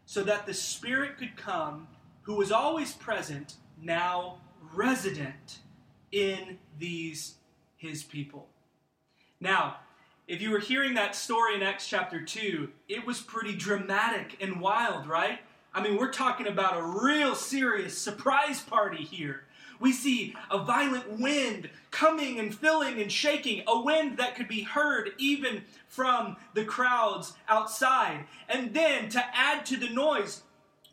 so 0.06 0.22
that 0.22 0.46
the 0.46 0.54
Spirit 0.54 1.16
could 1.18 1.36
come, 1.36 1.88
who 2.22 2.34
was 2.34 2.52
always 2.52 2.92
present, 2.92 3.54
now 3.82 4.36
resident 4.72 5.58
in 6.12 6.58
these 6.78 7.34
his 7.76 8.02
people. 8.02 8.46
Now, 9.42 9.78
if 10.28 10.40
you 10.40 10.52
were 10.52 10.60
hearing 10.60 10.94
that 10.94 11.16
story 11.16 11.56
in 11.56 11.64
Acts 11.64 11.88
chapter 11.88 12.20
2, 12.20 12.70
it 12.88 13.04
was 13.04 13.20
pretty 13.20 13.56
dramatic 13.56 14.36
and 14.40 14.60
wild, 14.60 15.08
right? 15.08 15.40
I 15.74 15.82
mean, 15.82 15.96
we're 15.96 16.12
talking 16.12 16.46
about 16.46 16.76
a 16.76 16.82
real 16.82 17.34
serious 17.34 17.98
surprise 17.98 18.60
party 18.60 19.02
here. 19.02 19.42
We 19.80 19.90
see 19.90 20.36
a 20.48 20.58
violent 20.58 21.18
wind 21.18 21.70
coming 21.90 22.38
and 22.38 22.54
filling 22.54 23.02
and 23.02 23.10
shaking, 23.10 23.64
a 23.66 23.80
wind 23.80 24.16
that 24.18 24.36
could 24.36 24.46
be 24.46 24.62
heard 24.62 25.10
even 25.18 25.62
from 25.88 26.36
the 26.54 26.64
crowds 26.64 27.32
outside. 27.48 28.26
And 28.48 28.72
then 28.72 29.08
to 29.08 29.24
add 29.34 29.66
to 29.66 29.76
the 29.76 29.90
noise, 29.90 30.42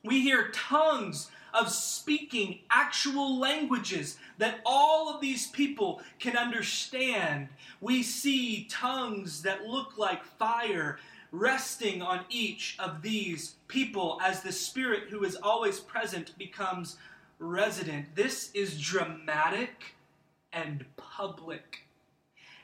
we 0.04 0.22
hear 0.22 0.50
tongues 0.50 1.30
of 1.54 1.70
speaking 1.70 2.60
actual 2.70 3.40
languages 3.40 4.18
that 4.38 4.62
all 4.66 5.14
of 5.14 5.22
these 5.22 5.48
people 5.48 6.02
can 6.20 6.38
understand. 6.38 7.50
We 7.82 8.04
see 8.04 8.68
tongues 8.70 9.42
that 9.44 9.66
look 9.66 9.98
like 9.98 10.24
fire 10.24 11.00
resting 11.32 12.02
on 12.02 12.26
each 12.30 12.76
of 12.80 13.02
these 13.02 13.56
people 13.68 14.20
as 14.24 14.42
the 14.42 14.52
Spirit 14.52 15.10
who 15.10 15.24
is 15.24 15.36
always 15.36 15.80
present 15.80 16.38
becomes 16.38 16.98
resident. 17.38 18.16
This 18.16 18.52
is 18.54 18.80
dramatic 18.80 19.96
and 20.52 20.86
public. 20.98 21.82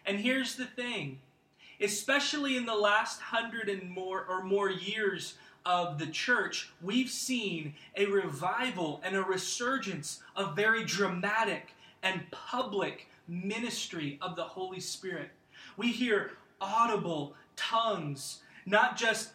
And 0.05 0.19
here's 0.19 0.55
the 0.55 0.65
thing 0.65 1.19
especially 1.81 2.55
in 2.55 2.65
the 2.65 2.75
last 2.75 3.19
hundred 3.19 3.67
and 3.67 3.89
more 3.89 4.25
or 4.29 4.43
more 4.43 4.69
years 4.69 5.35
of 5.65 5.97
the 5.97 6.07
church, 6.07 6.71
we've 6.81 7.09
seen 7.09 7.73
a 7.95 8.05
revival 8.05 9.01
and 9.03 9.15
a 9.15 9.21
resurgence 9.21 10.21
of 10.35 10.55
very 10.55 10.85
dramatic 10.85 11.73
and 12.03 12.21
public 12.31 13.07
ministry 13.27 14.17
of 14.21 14.35
the 14.35 14.43
Holy 14.43 14.79
Spirit. 14.79 15.29
We 15.77 15.91
hear 15.91 16.31
audible 16.61 17.33
tongues, 17.55 18.41
not 18.65 18.97
just 18.97 19.31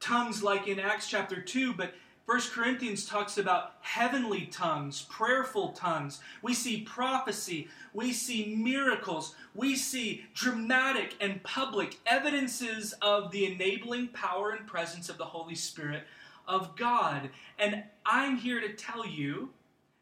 tongues 0.00 0.42
like 0.42 0.66
in 0.66 0.80
Acts 0.80 1.08
chapter 1.08 1.40
2, 1.40 1.74
but 1.74 1.94
1 2.26 2.40
Corinthians 2.52 3.04
talks 3.04 3.36
about 3.36 3.74
heavenly 3.82 4.46
tongues, 4.46 5.02
prayerful 5.10 5.72
tongues. 5.72 6.20
We 6.40 6.54
see 6.54 6.80
prophecy. 6.80 7.68
We 7.92 8.14
see 8.14 8.56
miracles. 8.56 9.34
We 9.54 9.76
see 9.76 10.24
dramatic 10.32 11.16
and 11.20 11.42
public 11.42 11.98
evidences 12.06 12.94
of 13.02 13.30
the 13.30 13.44
enabling 13.44 14.08
power 14.08 14.52
and 14.52 14.66
presence 14.66 15.10
of 15.10 15.18
the 15.18 15.26
Holy 15.26 15.54
Spirit 15.54 16.04
of 16.48 16.74
God. 16.76 17.28
And 17.58 17.84
I'm 18.06 18.36
here 18.36 18.60
to 18.60 18.72
tell 18.72 19.06
you 19.06 19.50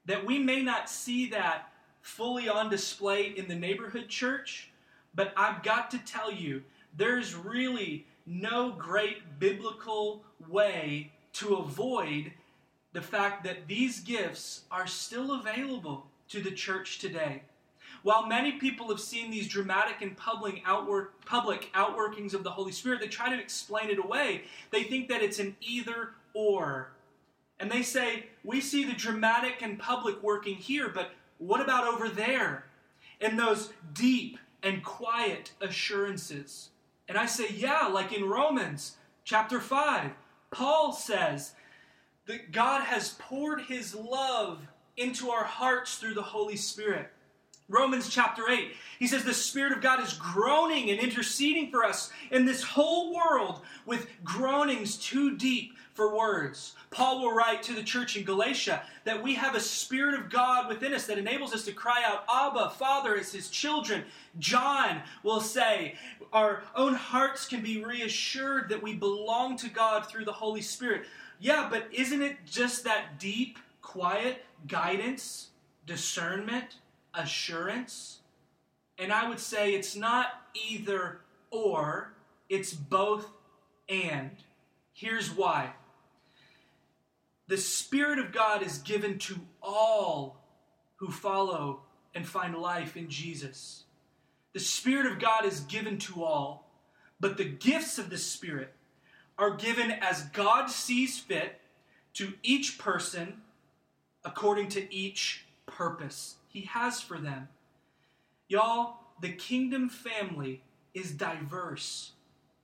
that 0.06 0.24
we 0.24 0.38
may 0.38 0.62
not 0.62 0.88
see 0.88 1.28
that 1.30 1.72
fully 2.02 2.48
on 2.48 2.70
display 2.70 3.26
in 3.36 3.48
the 3.48 3.56
neighborhood 3.56 4.08
church, 4.08 4.70
but 5.12 5.32
I've 5.36 5.64
got 5.64 5.90
to 5.90 5.98
tell 5.98 6.30
you, 6.30 6.62
there's 6.96 7.34
really 7.34 8.06
no 8.26 8.70
great 8.70 9.40
biblical 9.40 10.22
way 10.48 11.10
to 11.34 11.56
avoid 11.56 12.32
the 12.92 13.02
fact 13.02 13.44
that 13.44 13.68
these 13.68 14.00
gifts 14.00 14.62
are 14.70 14.86
still 14.86 15.32
available 15.32 16.06
to 16.28 16.40
the 16.42 16.50
church 16.50 16.98
today. 16.98 17.42
While 18.02 18.26
many 18.26 18.52
people 18.52 18.88
have 18.88 19.00
seen 19.00 19.30
these 19.30 19.46
dramatic 19.46 20.02
and 20.02 20.16
public, 20.16 20.62
outwork, 20.66 21.24
public 21.24 21.70
outworkings 21.74 22.34
of 22.34 22.42
the 22.42 22.50
Holy 22.50 22.72
Spirit, 22.72 23.00
they 23.00 23.08
try 23.08 23.30
to 23.34 23.40
explain 23.40 23.90
it 23.90 23.98
away. 23.98 24.42
They 24.70 24.82
think 24.82 25.08
that 25.08 25.22
it's 25.22 25.38
an 25.38 25.56
either 25.60 26.10
or. 26.34 26.90
And 27.60 27.70
they 27.70 27.82
say, 27.82 28.26
we 28.42 28.60
see 28.60 28.84
the 28.84 28.92
dramatic 28.92 29.62
and 29.62 29.78
public 29.78 30.20
working 30.22 30.56
here, 30.56 30.88
but 30.88 31.12
what 31.38 31.60
about 31.60 31.86
over 31.86 32.08
there? 32.08 32.64
In 33.20 33.36
those 33.36 33.72
deep 33.92 34.38
and 34.64 34.82
quiet 34.82 35.52
assurances. 35.60 36.70
And 37.08 37.16
I 37.16 37.26
say, 37.26 37.50
yeah, 37.52 37.86
like 37.86 38.12
in 38.12 38.28
Romans, 38.28 38.96
chapter 39.24 39.60
5, 39.60 40.10
Paul 40.52 40.92
says 40.92 41.54
that 42.26 42.52
God 42.52 42.84
has 42.84 43.16
poured 43.18 43.62
his 43.62 43.94
love 43.94 44.66
into 44.96 45.30
our 45.30 45.44
hearts 45.44 45.96
through 45.96 46.14
the 46.14 46.22
Holy 46.22 46.56
Spirit. 46.56 47.10
Romans 47.72 48.10
chapter 48.10 48.50
8, 48.50 48.72
he 48.98 49.06
says 49.06 49.24
the 49.24 49.32
Spirit 49.32 49.72
of 49.72 49.80
God 49.80 50.00
is 50.00 50.12
groaning 50.12 50.90
and 50.90 51.00
interceding 51.00 51.70
for 51.70 51.84
us 51.84 52.12
in 52.30 52.44
this 52.44 52.62
whole 52.62 53.14
world 53.14 53.62
with 53.86 54.08
groanings 54.22 54.98
too 54.98 55.36
deep 55.38 55.72
for 55.94 56.14
words. 56.14 56.74
Paul 56.90 57.22
will 57.22 57.34
write 57.34 57.62
to 57.64 57.72
the 57.72 57.82
church 57.82 58.16
in 58.16 58.24
Galatia 58.24 58.82
that 59.04 59.22
we 59.22 59.34
have 59.34 59.54
a 59.54 59.60
Spirit 59.60 60.20
of 60.20 60.28
God 60.28 60.68
within 60.68 60.92
us 60.92 61.06
that 61.06 61.16
enables 61.16 61.54
us 61.54 61.64
to 61.64 61.72
cry 61.72 62.02
out, 62.04 62.24
Abba, 62.30 62.70
Father, 62.70 63.16
as 63.16 63.32
his 63.32 63.48
children. 63.48 64.04
John 64.38 65.00
will 65.22 65.40
say, 65.40 65.94
our 66.30 66.62
own 66.76 66.94
hearts 66.94 67.46
can 67.46 67.62
be 67.62 67.82
reassured 67.82 68.68
that 68.68 68.82
we 68.82 68.94
belong 68.94 69.56
to 69.56 69.70
God 69.70 70.06
through 70.06 70.26
the 70.26 70.32
Holy 70.32 70.62
Spirit. 70.62 71.06
Yeah, 71.40 71.68
but 71.70 71.86
isn't 71.90 72.20
it 72.20 72.36
just 72.44 72.84
that 72.84 73.18
deep, 73.18 73.58
quiet 73.80 74.44
guidance, 74.68 75.48
discernment, 75.86 76.76
assurance? 77.14 78.20
And 78.98 79.12
I 79.12 79.28
would 79.28 79.40
say 79.40 79.74
it's 79.74 79.96
not 79.96 80.26
either 80.54 81.20
or, 81.50 82.12
it's 82.48 82.72
both 82.72 83.26
and. 83.88 84.30
Here's 84.92 85.30
why 85.30 85.72
the 87.48 87.56
Spirit 87.56 88.18
of 88.18 88.32
God 88.32 88.62
is 88.62 88.78
given 88.78 89.18
to 89.18 89.36
all 89.62 90.40
who 90.96 91.10
follow 91.10 91.80
and 92.14 92.26
find 92.26 92.54
life 92.54 92.96
in 92.96 93.08
Jesus. 93.10 93.84
The 94.52 94.60
Spirit 94.60 95.06
of 95.06 95.18
God 95.18 95.44
is 95.44 95.60
given 95.60 95.98
to 95.98 96.22
all, 96.22 96.70
but 97.20 97.36
the 97.36 97.44
gifts 97.44 97.98
of 97.98 98.10
the 98.10 98.18
Spirit 98.18 98.72
are 99.38 99.56
given 99.56 99.90
as 99.90 100.22
God 100.24 100.70
sees 100.70 101.18
fit 101.18 101.60
to 102.14 102.34
each 102.42 102.78
person 102.78 103.42
according 104.24 104.68
to 104.68 104.94
each 104.94 105.46
purpose 105.66 106.36
He 106.52 106.62
has 106.62 107.00
for 107.00 107.18
them. 107.18 107.48
Y'all, 108.46 108.98
the 109.20 109.32
kingdom 109.32 109.88
family 109.88 110.62
is 110.92 111.10
diverse, 111.10 112.12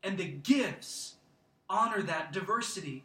and 0.03 0.19
the 0.19 0.29
gifts 0.29 1.15
honor 1.71 2.03
that 2.03 2.33
diversity 2.33 3.05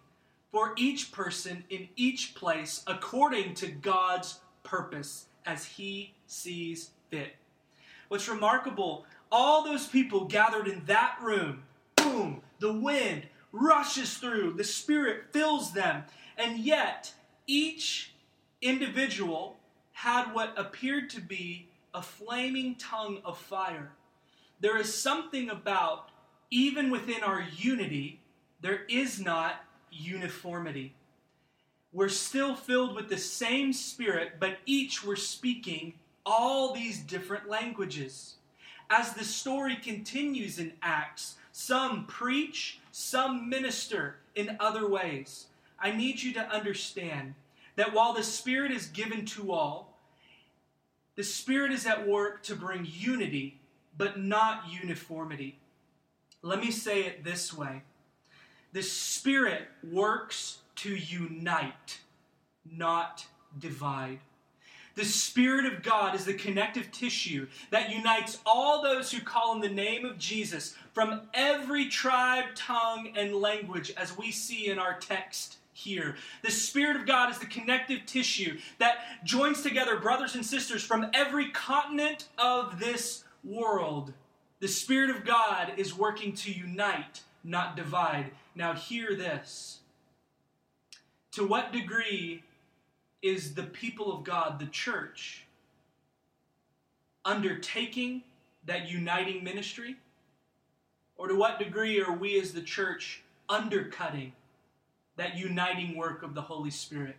for 0.52 0.74
each 0.76 1.12
person 1.12 1.64
in 1.70 1.88
each 1.96 2.36
place 2.36 2.84
according 2.86 3.54
to 3.56 3.68
God's 3.68 4.40
purpose 4.64 5.28
as 5.46 5.64
He 5.66 6.14
sees 6.28 6.92
fit. 7.10 7.36
What's 8.10 8.28
remarkable, 8.28 9.06
all 9.32 9.64
those 9.64 9.88
people 9.88 10.26
gathered 10.26 10.68
in 10.68 10.84
that 10.86 11.18
room, 11.22 11.64
boom, 11.96 12.42
the 12.60 12.74
wind 12.74 13.24
rushes 13.54 14.18
through, 14.18 14.54
the 14.54 14.64
Spirit 14.66 15.32
fills 15.32 15.72
them, 15.72 16.04
and 16.38 16.60
yet 16.60 17.14
each 17.48 18.14
individual 18.62 19.56
had 19.94 20.34
what 20.34 20.54
appeared 20.58 21.10
to 21.12 21.22
be 21.22 21.68
a 21.94 22.02
flaming 22.02 22.76
tongue 22.76 23.20
of 23.24 23.38
fire. 23.38 23.92
There 24.60 24.78
is 24.78 24.94
something 24.94 25.50
about, 25.50 26.10
even 26.52 26.92
within 26.92 27.24
our 27.24 27.46
unity, 27.56 28.20
there 28.62 28.84
is 28.90 29.20
not 29.20 29.64
uniformity. 29.92 30.94
We're 31.92 32.10
still 32.10 32.56
filled 32.56 32.96
with 32.96 33.10
the 33.10 33.18
same 33.18 33.72
Spirit, 33.72 34.34
but 34.40 34.58
each 34.66 35.04
were 35.04 35.16
speaking 35.16 35.94
all 36.26 36.74
these 36.74 37.00
different 37.00 37.48
languages. 37.48 38.36
As 38.90 39.14
the 39.14 39.24
story 39.24 39.76
continues 39.76 40.60
in 40.60 40.74
Acts, 40.82 41.36
some 41.52 42.06
preach, 42.06 42.80
some 42.92 43.50
minister 43.50 44.18
in 44.34 44.58
other 44.60 44.88
ways. 44.88 45.48
I 45.80 45.92
need 45.92 46.22
you 46.22 46.34
to 46.34 46.50
understand 46.50 47.36
that 47.76 47.94
while 47.94 48.14
the 48.14 48.24
Spirit 48.24 48.72
is 48.72 48.88
given 48.88 49.26
to 49.26 49.52
all, 49.52 49.98
the 51.16 51.24
Spirit 51.24 51.72
is 51.72 51.86
at 51.86 52.08
work 52.08 52.44
to 52.44 52.56
bring 52.56 52.88
unity, 52.90 53.60
but 53.98 54.20
not 54.20 54.64
uniformity. 54.70 55.60
Let 56.42 56.60
me 56.60 56.72
say 56.72 57.04
it 57.04 57.24
this 57.24 57.54
way 57.54 57.84
the 58.74 58.84
Spirit 58.84 59.68
works 59.84 60.60
to 60.78 60.96
unite, 60.96 62.00
not 62.70 63.28
divide. 63.60 64.20
The 64.96 65.06
Spirit 65.06 65.66
of 65.66 65.82
God 65.82 66.14
is 66.14 66.26
the 66.26 66.34
connective 66.34 66.92
tissue 66.92 67.48
that 67.72 67.92
unites 67.92 68.40
all 68.46 68.84
those 68.84 69.12
who 69.12 69.22
call 69.22 69.52
on 69.52 69.62
the 69.62 69.70
name 69.70 70.06
of 70.06 70.20
Jesus 70.20 70.76
from 70.94 71.22
every 71.34 71.88
tribe, 71.88 72.46
tongue, 72.56 73.14
and 73.16 73.36
language, 73.36 73.92
as 73.98 74.16
we 74.16 74.32
see 74.32 74.68
in 74.68 74.78
our 74.78 75.00
text 75.00 75.58
here. 75.74 76.16
The 76.42 76.52
Spirit 76.52 76.96
of 76.96 77.06
God 77.06 77.32
is 77.32 77.40
the 77.40 77.46
connective 77.46 78.06
tissue 78.06 78.60
that 78.80 78.98
joins 79.24 79.62
together 79.62 80.00
brothers 80.00 80.36
and 80.36 80.46
sisters 80.46 80.84
from 80.84 81.10
every 81.14 81.50
continent 81.50 82.28
of 82.38 82.80
this 82.80 83.24
world. 83.44 84.14
The 84.60 84.68
Spirit 84.68 85.10
of 85.10 85.26
God 85.26 85.74
is 85.78 85.98
working 85.98 86.34
to 86.34 86.52
unite, 86.52 87.22
not 87.44 87.76
divide. 87.76 88.32
Now, 88.56 88.74
hear 88.74 89.16
this. 89.16 89.80
To 91.34 91.46
what 91.46 91.74
degree 91.74 92.44
is 93.22 93.56
the 93.56 93.64
people 93.64 94.16
of 94.16 94.24
God, 94.24 94.60
the 94.60 94.68
church, 94.68 95.46
undertaking 97.26 98.22
that 98.66 98.90
uniting 98.90 99.44
ministry? 99.44 99.96
Or 101.16 101.28
to 101.28 101.36
what 101.36 101.60
degree 101.60 102.02
are 102.02 102.14
we 102.14 102.40
as 102.40 102.54
the 102.54 102.62
church 102.62 103.22
undercutting 103.50 104.34
that 105.16 105.38
uniting 105.38 105.96
work 105.96 106.24
of 106.24 106.34
the 106.34 106.42
Holy 106.42 106.72
Spirit? 106.72 107.16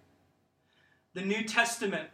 The 1.15 1.23
New 1.23 1.45
Testament 1.45 2.09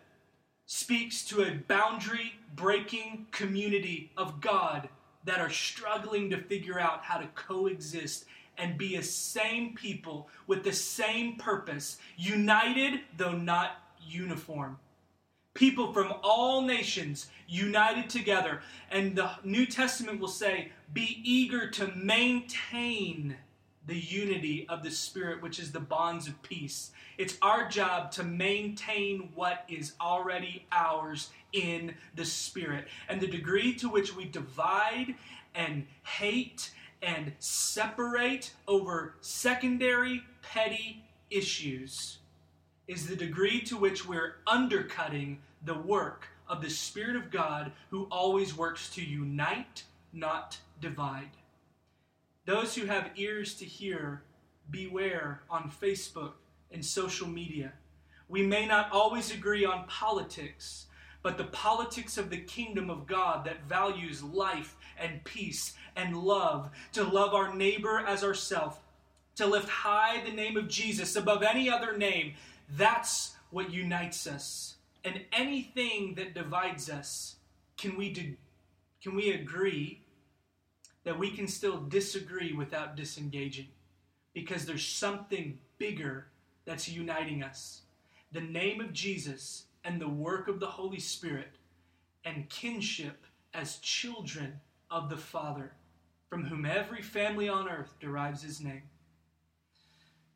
speaks 0.66 1.24
to 1.24 1.42
a 1.42 1.54
boundary 1.66 2.34
breaking 2.54 3.26
community 3.32 4.12
of 4.16 4.40
God 4.40 4.88
that 5.24 5.40
are 5.40 5.50
struggling 5.50 6.30
to 6.30 6.42
figure 6.42 6.78
out 6.78 7.02
how 7.02 7.18
to 7.18 7.26
coexist 7.28 8.24
and 8.56 8.78
be 8.78 8.96
a 8.96 9.02
same 9.02 9.74
people 9.74 10.28
with 10.46 10.62
the 10.62 10.72
same 10.72 11.36
purpose, 11.36 11.98
united 12.16 13.00
though 13.16 13.36
not 13.36 13.72
uniform. 14.06 14.78
People 15.54 15.92
from 15.92 16.14
all 16.22 16.62
nations 16.62 17.26
united 17.48 18.08
together. 18.08 18.60
And 18.90 19.16
the 19.16 19.30
New 19.42 19.66
Testament 19.66 20.20
will 20.20 20.28
say, 20.28 20.70
be 20.92 21.20
eager 21.24 21.68
to 21.70 21.88
maintain 21.96 23.36
the 23.90 23.98
unity 23.98 24.66
of 24.68 24.85
the 24.85 24.90
Spirit, 24.90 25.42
which 25.42 25.59
is 25.59 25.72
the 25.72 25.81
bonds 25.81 26.29
of 26.29 26.40
peace. 26.42 26.92
It's 27.18 27.37
our 27.42 27.68
job 27.68 28.12
to 28.12 28.22
maintain 28.22 29.31
what 29.35 29.64
is 29.68 29.94
already 30.00 30.64
ours 30.70 31.31
in 31.53 31.94
the 32.14 32.24
Spirit. 32.24 32.87
And 33.09 33.20
the 33.20 33.26
degree 33.26 33.74
to 33.74 33.88
which 33.88 34.14
we 34.14 34.26
divide 34.26 35.16
and 35.57 35.88
hate 36.05 36.70
and 37.03 37.33
separate 37.40 38.55
over 38.68 39.16
secondary, 39.22 40.22
petty 40.40 41.03
issues 41.29 42.18
is 42.87 43.09
the 43.09 43.16
degree 43.16 43.61
to 43.62 43.76
which 43.76 44.07
we're 44.07 44.37
undercutting 44.46 45.40
the 45.64 45.79
work 45.79 46.29
of 46.48 46.62
the 46.62 46.70
Spirit 46.70 47.16
of 47.16 47.33
God 47.33 47.72
who 47.90 48.07
always 48.12 48.57
works 48.57 48.88
to 48.90 49.03
unite, 49.03 49.83
not 50.12 50.59
divide. 50.81 51.31
Those 52.50 52.74
who 52.74 52.86
have 52.86 53.12
ears 53.14 53.54
to 53.58 53.64
hear, 53.64 54.24
beware 54.72 55.42
on 55.48 55.70
Facebook 55.70 56.32
and 56.72 56.84
social 56.84 57.28
media. 57.28 57.74
We 58.28 58.44
may 58.44 58.66
not 58.66 58.90
always 58.90 59.32
agree 59.32 59.64
on 59.64 59.86
politics, 59.86 60.86
but 61.22 61.38
the 61.38 61.44
politics 61.44 62.18
of 62.18 62.28
the 62.28 62.40
kingdom 62.40 62.90
of 62.90 63.06
God 63.06 63.44
that 63.44 63.68
values 63.68 64.24
life 64.24 64.74
and 64.98 65.22
peace 65.22 65.74
and 65.94 66.16
love, 66.16 66.70
to 66.94 67.04
love 67.04 67.34
our 67.34 67.54
neighbor 67.54 68.00
as 68.04 68.24
ourself, 68.24 68.80
to 69.36 69.46
lift 69.46 69.68
high 69.68 70.20
the 70.24 70.32
name 70.32 70.56
of 70.56 70.66
Jesus 70.66 71.14
above 71.14 71.44
any 71.44 71.70
other 71.70 71.96
name, 71.96 72.34
that's 72.76 73.36
what 73.50 73.72
unites 73.72 74.26
us. 74.26 74.74
And 75.04 75.20
anything 75.32 76.14
that 76.16 76.34
divides 76.34 76.90
us, 76.90 77.36
can 77.76 77.96
we, 77.96 78.10
do, 78.10 78.34
can 79.00 79.14
we 79.14 79.30
agree 79.30 79.99
that 81.04 81.18
we 81.18 81.30
can 81.30 81.48
still 81.48 81.78
disagree 81.78 82.52
without 82.52 82.96
disengaging? 82.96 83.68
Because 84.34 84.66
there's 84.66 84.86
something 84.86 85.58
bigger 85.78 86.26
that's 86.64 86.88
uniting 86.88 87.42
us. 87.42 87.82
The 88.32 88.40
name 88.40 88.80
of 88.80 88.92
Jesus 88.92 89.64
and 89.84 90.00
the 90.00 90.08
work 90.08 90.48
of 90.48 90.60
the 90.60 90.66
Holy 90.66 91.00
Spirit 91.00 91.56
and 92.24 92.48
kinship 92.48 93.24
as 93.54 93.78
children 93.78 94.60
of 94.90 95.08
the 95.08 95.16
Father, 95.16 95.72
from 96.28 96.44
whom 96.44 96.64
every 96.64 97.02
family 97.02 97.48
on 97.48 97.68
earth 97.68 97.94
derives 97.98 98.42
his 98.42 98.60
name. 98.60 98.82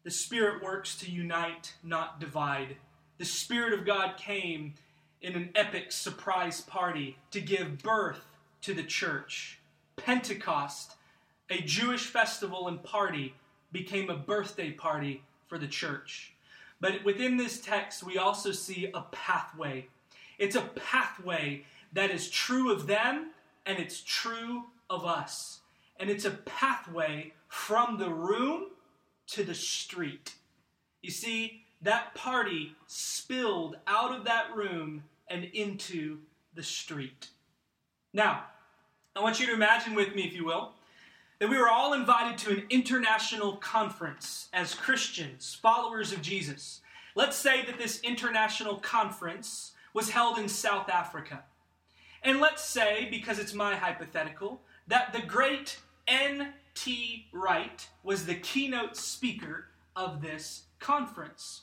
The 0.02 0.10
Spirit 0.10 0.62
works 0.62 0.96
to 0.98 1.10
unite, 1.10 1.74
not 1.82 2.20
divide. 2.20 2.76
The 3.18 3.24
Spirit 3.24 3.78
of 3.78 3.86
God 3.86 4.16
came 4.16 4.74
in 5.22 5.34
an 5.34 5.50
epic 5.54 5.92
surprise 5.92 6.60
party 6.60 7.16
to 7.30 7.40
give 7.40 7.82
birth 7.82 8.26
to 8.62 8.74
the 8.74 8.82
church. 8.82 9.60
Pentecost, 9.96 10.92
a 11.50 11.60
Jewish 11.60 12.06
festival 12.06 12.68
and 12.68 12.82
party, 12.82 13.34
became 13.72 14.10
a 14.10 14.16
birthday 14.16 14.70
party 14.70 15.22
for 15.46 15.58
the 15.58 15.66
church. 15.66 16.32
But 16.80 17.04
within 17.04 17.36
this 17.36 17.60
text, 17.60 18.02
we 18.02 18.18
also 18.18 18.52
see 18.52 18.90
a 18.92 19.02
pathway. 19.12 19.88
It's 20.38 20.56
a 20.56 20.62
pathway 20.62 21.64
that 21.92 22.10
is 22.10 22.28
true 22.28 22.72
of 22.72 22.86
them 22.86 23.30
and 23.66 23.78
it's 23.78 24.02
true 24.02 24.64
of 24.90 25.04
us. 25.04 25.60
And 25.98 26.10
it's 26.10 26.24
a 26.24 26.30
pathway 26.30 27.32
from 27.48 27.98
the 27.98 28.10
room 28.10 28.66
to 29.28 29.44
the 29.44 29.54
street. 29.54 30.34
You 31.02 31.10
see, 31.10 31.62
that 31.82 32.14
party 32.14 32.74
spilled 32.86 33.76
out 33.86 34.14
of 34.14 34.24
that 34.24 34.54
room 34.54 35.04
and 35.28 35.44
into 35.44 36.18
the 36.54 36.62
street. 36.62 37.28
Now, 38.12 38.44
I 39.16 39.20
want 39.20 39.38
you 39.38 39.46
to 39.46 39.54
imagine 39.54 39.94
with 39.94 40.16
me, 40.16 40.22
if 40.22 40.34
you 40.34 40.44
will, 40.44 40.72
that 41.38 41.48
we 41.48 41.56
were 41.56 41.68
all 41.68 41.92
invited 41.92 42.36
to 42.38 42.50
an 42.50 42.64
international 42.68 43.56
conference 43.58 44.48
as 44.52 44.74
Christians, 44.74 45.56
followers 45.62 46.10
of 46.10 46.20
Jesus. 46.20 46.80
Let's 47.14 47.36
say 47.36 47.64
that 47.64 47.78
this 47.78 48.00
international 48.02 48.76
conference 48.76 49.70
was 49.92 50.10
held 50.10 50.36
in 50.38 50.48
South 50.48 50.88
Africa. 50.88 51.44
And 52.24 52.40
let's 52.40 52.64
say, 52.64 53.06
because 53.08 53.38
it's 53.38 53.54
my 53.54 53.76
hypothetical, 53.76 54.60
that 54.88 55.12
the 55.12 55.22
great 55.22 55.78
N.T. 56.08 57.26
Wright 57.32 57.88
was 58.02 58.26
the 58.26 58.34
keynote 58.34 58.96
speaker 58.96 59.66
of 59.94 60.22
this 60.22 60.64
conference. 60.80 61.60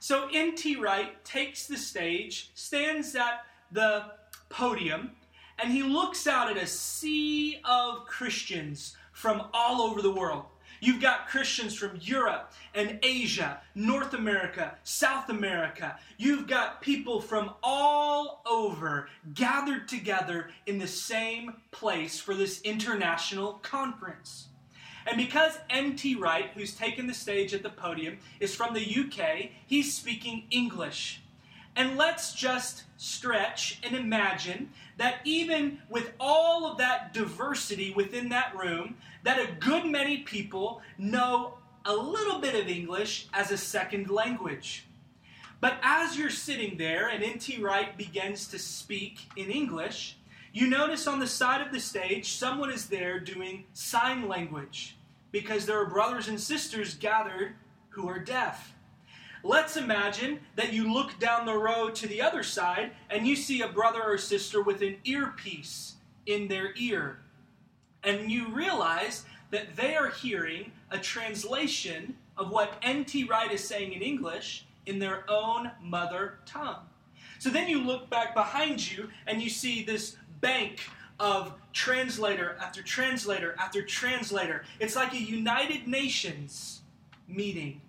So 0.00 0.30
N.T. 0.32 0.76
Wright 0.76 1.22
takes 1.22 1.66
the 1.66 1.76
stage, 1.76 2.50
stands 2.54 3.14
at 3.14 3.44
the 3.72 4.04
podium, 4.48 5.10
and 5.58 5.72
he 5.72 5.82
looks 5.82 6.26
out 6.26 6.50
at 6.50 6.62
a 6.62 6.66
sea 6.66 7.60
of 7.64 8.06
Christians 8.06 8.96
from 9.12 9.48
all 9.52 9.82
over 9.82 10.00
the 10.00 10.12
world. 10.12 10.44
You've 10.80 11.02
got 11.02 11.26
Christians 11.26 11.74
from 11.74 11.98
Europe 12.00 12.52
and 12.74 13.00
Asia, 13.02 13.60
North 13.74 14.14
America, 14.14 14.76
South 14.84 15.28
America. 15.28 15.98
You've 16.18 16.46
got 16.46 16.80
people 16.80 17.20
from 17.20 17.50
all 17.62 18.42
over 18.46 19.08
gathered 19.34 19.88
together 19.88 20.50
in 20.66 20.78
the 20.78 20.86
same 20.86 21.54
place 21.72 22.20
for 22.20 22.34
this 22.34 22.60
international 22.62 23.54
conference. 23.54 24.46
And 25.06 25.16
because 25.16 25.58
N.T. 25.70 26.16
Wright, 26.16 26.50
who's 26.54 26.74
taken 26.74 27.06
the 27.06 27.14
stage 27.14 27.54
at 27.54 27.62
the 27.62 27.70
podium, 27.70 28.18
is 28.40 28.54
from 28.54 28.74
the 28.74 28.80
UK, 28.80 29.50
he's 29.66 29.94
speaking 29.94 30.44
English. 30.50 31.22
And 31.78 31.96
let's 31.96 32.32
just 32.32 32.82
stretch 32.96 33.78
and 33.84 33.94
imagine 33.94 34.70
that 34.96 35.20
even 35.22 35.78
with 35.88 36.10
all 36.18 36.66
of 36.66 36.76
that 36.78 37.14
diversity 37.14 37.92
within 37.94 38.30
that 38.30 38.52
room, 38.58 38.96
that 39.22 39.38
a 39.38 39.52
good 39.60 39.86
many 39.86 40.18
people 40.18 40.82
know 40.98 41.54
a 41.84 41.94
little 41.94 42.40
bit 42.40 42.56
of 42.56 42.66
English 42.66 43.28
as 43.32 43.52
a 43.52 43.56
second 43.56 44.10
language. 44.10 44.86
But 45.60 45.78
as 45.84 46.18
you're 46.18 46.30
sitting 46.30 46.78
there 46.78 47.06
and 47.08 47.22
N.T. 47.22 47.62
Wright 47.62 47.96
begins 47.96 48.48
to 48.48 48.58
speak 48.58 49.20
in 49.36 49.48
English, 49.48 50.16
you 50.52 50.66
notice 50.66 51.06
on 51.06 51.20
the 51.20 51.28
side 51.28 51.64
of 51.64 51.72
the 51.72 51.78
stage 51.78 52.32
someone 52.32 52.72
is 52.72 52.86
there 52.86 53.20
doing 53.20 53.66
sign 53.72 54.26
language 54.26 54.96
because 55.30 55.64
there 55.64 55.80
are 55.80 55.86
brothers 55.86 56.26
and 56.26 56.40
sisters 56.40 56.94
gathered 56.94 57.54
who 57.90 58.08
are 58.08 58.18
deaf. 58.18 58.74
Let's 59.42 59.76
imagine 59.76 60.40
that 60.56 60.72
you 60.72 60.92
look 60.92 61.18
down 61.18 61.46
the 61.46 61.56
road 61.56 61.94
to 61.96 62.08
the 62.08 62.20
other 62.22 62.42
side 62.42 62.92
and 63.10 63.26
you 63.26 63.36
see 63.36 63.62
a 63.62 63.68
brother 63.68 64.02
or 64.02 64.18
sister 64.18 64.62
with 64.62 64.82
an 64.82 64.96
earpiece 65.04 65.94
in 66.26 66.48
their 66.48 66.72
ear. 66.76 67.20
And 68.02 68.30
you 68.30 68.48
realize 68.48 69.24
that 69.50 69.76
they 69.76 69.96
are 69.96 70.10
hearing 70.10 70.72
a 70.90 70.98
translation 70.98 72.16
of 72.36 72.50
what 72.50 72.74
N.T. 72.82 73.24
Wright 73.24 73.50
is 73.50 73.66
saying 73.66 73.92
in 73.92 74.02
English 74.02 74.66
in 74.86 74.98
their 74.98 75.24
own 75.28 75.70
mother 75.82 76.38
tongue. 76.46 76.86
So 77.38 77.50
then 77.50 77.68
you 77.68 77.80
look 77.80 78.10
back 78.10 78.34
behind 78.34 78.90
you 78.90 79.08
and 79.26 79.40
you 79.40 79.50
see 79.50 79.84
this 79.84 80.16
bank 80.40 80.80
of 81.20 81.54
translator 81.72 82.56
after 82.60 82.82
translator 82.82 83.54
after 83.58 83.82
translator. 83.82 84.64
It's 84.80 84.96
like 84.96 85.12
a 85.12 85.20
United 85.20 85.86
Nations 85.86 86.82
meeting. 87.26 87.80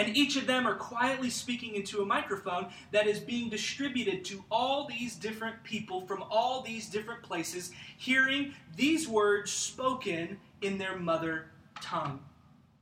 And 0.00 0.16
each 0.16 0.36
of 0.36 0.46
them 0.46 0.66
are 0.66 0.76
quietly 0.76 1.28
speaking 1.28 1.74
into 1.74 2.00
a 2.00 2.06
microphone 2.06 2.68
that 2.90 3.06
is 3.06 3.20
being 3.20 3.50
distributed 3.50 4.24
to 4.24 4.42
all 4.50 4.88
these 4.88 5.14
different 5.14 5.62
people 5.62 6.06
from 6.06 6.24
all 6.30 6.62
these 6.62 6.88
different 6.88 7.22
places, 7.22 7.70
hearing 7.98 8.54
these 8.74 9.06
words 9.06 9.52
spoken 9.52 10.38
in 10.62 10.78
their 10.78 10.96
mother 10.96 11.50
tongue. 11.82 12.18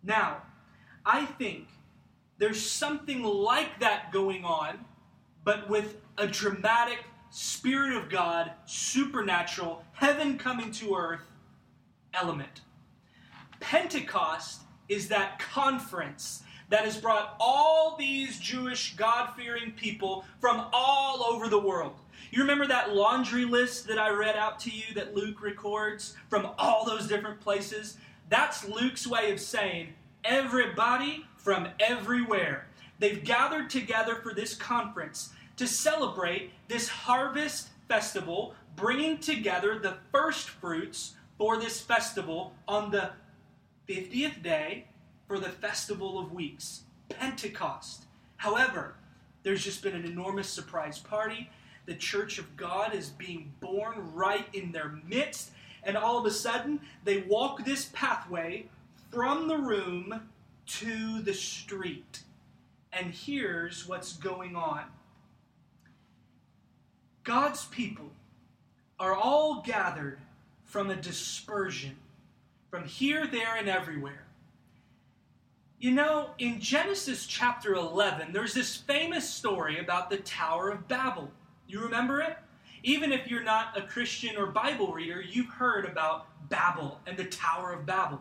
Now, 0.04 0.42
I 1.04 1.24
think 1.24 1.66
there's 2.38 2.64
something 2.64 3.24
like 3.24 3.80
that 3.80 4.12
going 4.12 4.44
on, 4.44 4.84
but 5.42 5.68
with 5.68 5.96
a 6.18 6.26
dramatic 6.28 7.00
Spirit 7.30 7.96
of 7.96 8.08
God, 8.08 8.52
supernatural, 8.64 9.84
heaven 9.90 10.38
coming 10.38 10.70
to 10.70 10.94
earth 10.94 11.26
element. 12.14 12.60
Pentecost 13.58 14.60
is 14.88 15.08
that 15.08 15.40
conference 15.40 16.44
that 16.68 16.84
has 16.84 16.96
brought 16.96 17.36
all 17.40 17.96
these 17.96 18.38
Jewish 18.38 18.94
God 18.96 19.34
fearing 19.36 19.72
people 19.72 20.24
from 20.40 20.66
all 20.72 21.22
over 21.22 21.48
the 21.48 21.58
world. 21.58 21.94
You 22.30 22.42
remember 22.42 22.66
that 22.66 22.94
laundry 22.94 23.44
list 23.44 23.86
that 23.88 23.98
I 23.98 24.10
read 24.10 24.36
out 24.36 24.58
to 24.60 24.70
you 24.70 24.94
that 24.94 25.14
Luke 25.14 25.40
records 25.40 26.14
from 26.28 26.48
all 26.58 26.84
those 26.84 27.08
different 27.08 27.40
places? 27.40 27.96
That's 28.28 28.68
Luke's 28.68 29.06
way 29.06 29.32
of 29.32 29.40
saying 29.40 29.94
everybody 30.24 31.24
from 31.36 31.68
everywhere. 31.80 32.66
They've 32.98 33.24
gathered 33.24 33.70
together 33.70 34.16
for 34.16 34.34
this 34.34 34.54
conference 34.54 35.30
to 35.56 35.66
celebrate 35.66 36.52
this 36.68 36.88
harvest 36.88 37.68
festival, 37.88 38.54
bringing 38.76 39.18
together 39.18 39.78
the 39.78 39.96
first 40.12 40.50
fruits 40.50 41.14
for 41.38 41.56
this 41.56 41.80
festival 41.80 42.52
on 42.66 42.90
the 42.90 43.10
50th 43.88 44.42
day 44.42 44.87
for 45.28 45.38
the 45.38 45.50
festival 45.50 46.18
of 46.18 46.32
weeks, 46.32 46.80
Pentecost. 47.10 48.06
However, 48.38 48.94
there's 49.42 49.62
just 49.62 49.82
been 49.82 49.94
an 49.94 50.06
enormous 50.06 50.48
surprise 50.48 50.98
party. 50.98 51.50
The 51.86 51.94
church 51.94 52.38
of 52.38 52.56
God 52.56 52.94
is 52.94 53.10
being 53.10 53.52
born 53.60 54.14
right 54.14 54.46
in 54.54 54.72
their 54.72 54.98
midst, 55.06 55.52
and 55.84 55.96
all 55.96 56.18
of 56.18 56.26
a 56.26 56.30
sudden, 56.30 56.80
they 57.04 57.18
walk 57.18 57.64
this 57.64 57.90
pathway 57.92 58.68
from 59.10 59.48
the 59.48 59.58
room 59.58 60.28
to 60.66 61.20
the 61.22 61.34
street. 61.34 62.22
And 62.92 63.12
here's 63.12 63.86
what's 63.86 64.14
going 64.14 64.56
on 64.56 64.84
God's 67.22 67.66
people 67.66 68.10
are 68.98 69.14
all 69.14 69.62
gathered 69.62 70.18
from 70.64 70.90
a 70.90 70.96
dispersion, 70.96 71.96
from 72.70 72.84
here, 72.84 73.26
there, 73.26 73.56
and 73.56 73.68
everywhere. 73.68 74.27
You 75.80 75.92
know, 75.92 76.30
in 76.40 76.58
Genesis 76.58 77.24
chapter 77.24 77.74
11, 77.74 78.32
there's 78.32 78.52
this 78.52 78.74
famous 78.74 79.30
story 79.30 79.78
about 79.78 80.10
the 80.10 80.16
Tower 80.16 80.70
of 80.70 80.88
Babel. 80.88 81.30
You 81.68 81.78
remember 81.80 82.20
it? 82.20 82.36
Even 82.82 83.12
if 83.12 83.28
you're 83.28 83.44
not 83.44 83.78
a 83.78 83.82
Christian 83.82 84.36
or 84.36 84.46
Bible 84.46 84.92
reader, 84.92 85.22
you've 85.22 85.50
heard 85.50 85.84
about 85.84 86.26
Babel 86.48 86.98
and 87.06 87.16
the 87.16 87.26
Tower 87.26 87.72
of 87.72 87.86
Babel. 87.86 88.20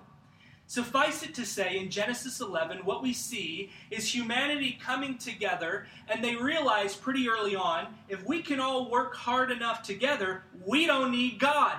Suffice 0.68 1.24
it 1.24 1.34
to 1.34 1.48
say, 1.48 1.80
in 1.80 1.90
Genesis 1.90 2.42
11, 2.42 2.86
what 2.86 3.02
we 3.02 3.12
see 3.12 3.72
is 3.90 4.14
humanity 4.14 4.78
coming 4.80 5.18
together, 5.18 5.88
and 6.10 6.24
they 6.24 6.36
realize 6.36 6.96
pretty 6.96 7.28
early 7.28 7.56
on 7.56 7.88
if 8.08 8.24
we 8.24 8.44
can 8.44 8.60
all 8.60 8.92
work 8.92 9.16
hard 9.16 9.50
enough 9.50 9.82
together, 9.82 10.44
we 10.64 10.86
don't 10.86 11.12
need 11.12 11.40
God. 11.40 11.78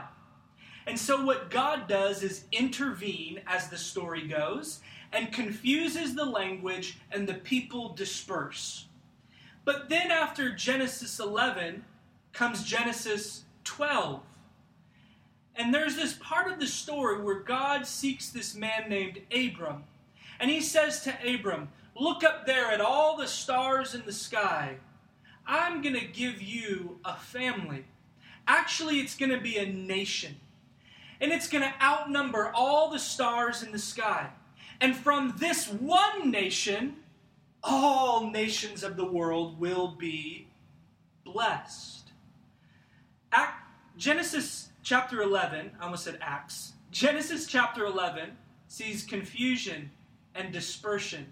And 0.89 0.99
so, 0.99 1.23
what 1.25 1.51
God 1.51 1.87
does 1.87 2.23
is 2.23 2.47
intervene 2.51 3.43
as 3.47 3.69
the 3.69 3.77
story 3.77 4.27
goes 4.27 4.81
and 5.13 5.33
confuses 5.33 6.15
the 6.15 6.25
language, 6.25 6.99
and 7.11 7.27
the 7.27 7.35
people 7.35 7.95
disperse. 7.95 8.87
But 9.65 9.89
then, 9.89 10.11
after 10.11 10.55
Genesis 10.55 11.19
11, 11.19 11.85
comes 12.33 12.65
Genesis 12.65 13.45
12. 13.65 14.21
And 15.57 15.75
there's 15.75 15.97
this 15.97 16.15
part 16.15 16.51
of 16.51 16.61
the 16.61 16.67
story 16.67 17.21
where 17.21 17.41
God 17.41 17.87
seeks 17.87 18.31
this 18.31 18.55
man 18.55 18.89
named 18.89 19.21
Abram. 19.35 19.85
And 20.39 20.51
he 20.51 20.61
says 20.61 21.03
to 21.03 21.35
Abram, 21.35 21.69
Look 21.99 22.23
up 22.23 22.47
there 22.47 22.71
at 22.71 22.81
all 22.81 23.17
the 23.17 23.27
stars 23.27 23.95
in 23.95 24.07
the 24.07 24.13
sky. 24.13 24.77
I'm 25.47 25.83
going 25.83 25.97
to 25.97 26.07
give 26.07 26.41
you 26.41 27.01
a 27.05 27.17
family. 27.17 27.85
Actually, 28.47 29.01
it's 29.01 29.17
going 29.17 29.33
to 29.33 29.41
be 29.41 29.57
a 29.57 29.67
nation. 29.67 30.37
And 31.21 31.33
it's 31.33 31.49
going 31.49 31.65
to 31.65 31.75
outnumber 31.83 32.53
all 32.55 32.91
the 32.91 33.01
stars 33.01 33.65
in 33.65 33.73
the 33.73 33.79
sky. 33.79 34.29
And 34.81 34.97
from 34.97 35.35
this 35.39 35.69
one 35.69 36.31
nation, 36.31 36.97
all 37.63 38.31
nations 38.31 38.83
of 38.83 38.97
the 38.97 39.05
world 39.05 39.59
will 39.59 39.89
be 39.89 40.49
blessed. 41.25 42.11
Act, 43.33 43.65
Genesis 43.97 44.71
chapter 44.83 45.23
11, 45.23 45.73
I 45.81 45.85
almost 45.85 46.05
said 46.05 46.19
Acts. 46.21 46.75
Genesis 46.91 47.47
chapter 47.47 47.85
11 47.85 48.31
sees 48.69 49.05
confusion 49.05 49.91
and 50.35 50.53
dispersion. 50.53 51.27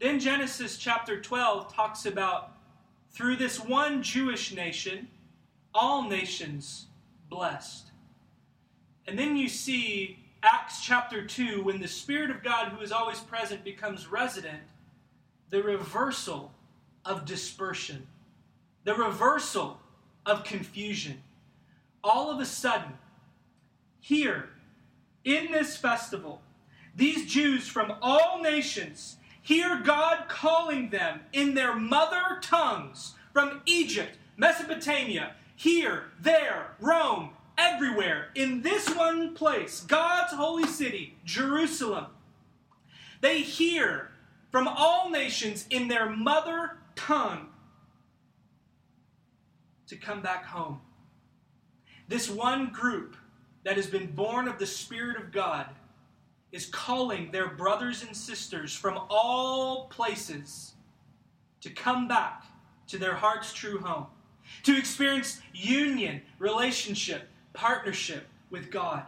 Then 0.00 0.18
Genesis 0.18 0.76
chapter 0.76 1.20
12 1.20 1.72
talks 1.72 2.06
about 2.06 2.56
through 3.10 3.36
this 3.36 3.60
one 3.60 4.02
Jewish 4.02 4.52
nation, 4.52 5.08
all 5.74 6.08
nations 6.08 6.86
blessed. 7.28 7.90
And 9.06 9.18
then 9.18 9.36
you 9.36 9.48
see 9.48 10.19
Acts 10.42 10.82
chapter 10.82 11.24
2, 11.24 11.62
when 11.62 11.80
the 11.80 11.88
Spirit 11.88 12.30
of 12.30 12.42
God, 12.42 12.68
who 12.68 12.80
is 12.80 12.92
always 12.92 13.20
present, 13.20 13.62
becomes 13.62 14.06
resident, 14.06 14.62
the 15.50 15.62
reversal 15.62 16.52
of 17.04 17.26
dispersion, 17.26 18.06
the 18.84 18.94
reversal 18.94 19.78
of 20.24 20.44
confusion. 20.44 21.22
All 22.02 22.30
of 22.30 22.40
a 22.40 22.46
sudden, 22.46 22.94
here 24.00 24.48
in 25.24 25.52
this 25.52 25.76
festival, 25.76 26.40
these 26.96 27.30
Jews 27.30 27.68
from 27.68 27.92
all 28.00 28.40
nations 28.40 29.16
hear 29.42 29.80
God 29.84 30.28
calling 30.28 30.88
them 30.88 31.20
in 31.32 31.54
their 31.54 31.74
mother 31.74 32.38
tongues 32.40 33.14
from 33.32 33.60
Egypt, 33.66 34.16
Mesopotamia, 34.38 35.34
here, 35.54 36.04
there, 36.18 36.74
Rome, 36.80 37.30
everywhere, 37.60 38.28
in 38.34 38.62
this 38.62 38.88
one 38.94 39.34
place, 39.34 39.82
God's 39.82 40.32
holy 40.32 40.66
city, 40.66 41.16
Jerusalem. 41.24 42.06
They 43.20 43.42
hear 43.42 44.10
from 44.50 44.66
all 44.66 45.10
nations 45.10 45.66
in 45.70 45.88
their 45.88 46.08
mother 46.08 46.78
tongue 46.96 47.48
to 49.86 49.96
come 49.96 50.22
back 50.22 50.44
home. 50.46 50.80
This 52.08 52.30
one 52.30 52.70
group 52.70 53.16
that 53.64 53.76
has 53.76 53.86
been 53.86 54.12
born 54.12 54.48
of 54.48 54.58
the 54.58 54.66
Spirit 54.66 55.16
of 55.16 55.30
God 55.30 55.66
is 56.50 56.66
calling 56.66 57.30
their 57.30 57.48
brothers 57.48 58.02
and 58.02 58.16
sisters 58.16 58.74
from 58.74 58.98
all 59.08 59.86
places 59.88 60.74
to 61.60 61.70
come 61.70 62.08
back 62.08 62.44
to 62.88 62.98
their 62.98 63.14
heart's 63.14 63.52
true 63.52 63.78
home, 63.78 64.06
to 64.64 64.76
experience 64.76 65.40
union, 65.52 66.22
relationship, 66.38 67.28
partnership 67.52 68.26
with 68.50 68.70
God. 68.70 69.04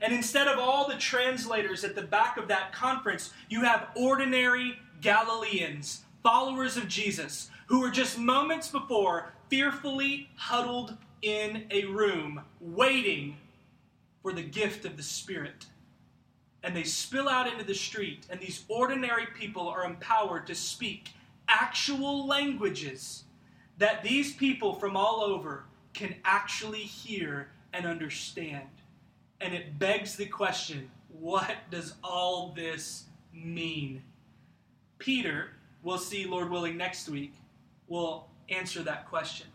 And 0.00 0.12
instead 0.12 0.48
of 0.48 0.58
all 0.58 0.88
the 0.88 0.96
translators 0.96 1.84
at 1.84 1.94
the 1.94 2.02
back 2.02 2.36
of 2.36 2.48
that 2.48 2.72
conference, 2.72 3.32
you 3.48 3.62
have 3.62 3.88
ordinary 3.94 4.78
Galileans, 5.00 6.02
followers 6.22 6.76
of 6.76 6.88
Jesus, 6.88 7.50
who 7.66 7.80
were 7.80 7.90
just 7.90 8.18
moments 8.18 8.68
before 8.68 9.32
fearfully 9.48 10.28
huddled 10.36 10.96
in 11.22 11.64
a 11.70 11.84
room, 11.84 12.40
waiting 12.60 13.36
for 14.22 14.32
the 14.32 14.42
gift 14.42 14.84
of 14.84 14.96
the 14.96 15.02
Spirit. 15.02 15.66
And 16.64 16.76
they 16.76 16.84
spill 16.84 17.28
out 17.28 17.52
into 17.52 17.64
the 17.64 17.74
street, 17.74 18.26
and 18.30 18.40
these 18.40 18.64
ordinary 18.68 19.26
people 19.26 19.68
are 19.68 19.84
empowered 19.84 20.46
to 20.46 20.54
speak 20.54 21.10
actual 21.48 22.26
languages 22.26 23.24
that 23.78 24.02
these 24.02 24.32
people 24.32 24.74
from 24.74 24.96
all 24.96 25.22
over 25.22 25.64
can 25.94 26.14
actually 26.24 26.80
hear 26.80 27.48
and 27.72 27.86
understand. 27.86 28.68
And 29.40 29.54
it 29.54 29.78
begs 29.78 30.16
the 30.16 30.26
question 30.26 30.90
what 31.20 31.56
does 31.70 31.94
all 32.02 32.52
this 32.56 33.04
mean? 33.32 34.02
Peter, 34.98 35.50
we'll 35.82 35.98
see, 35.98 36.26
Lord 36.26 36.50
willing, 36.50 36.76
next 36.76 37.08
week, 37.08 37.34
will 37.88 38.28
answer 38.48 38.82
that 38.82 39.08
question. 39.08 39.46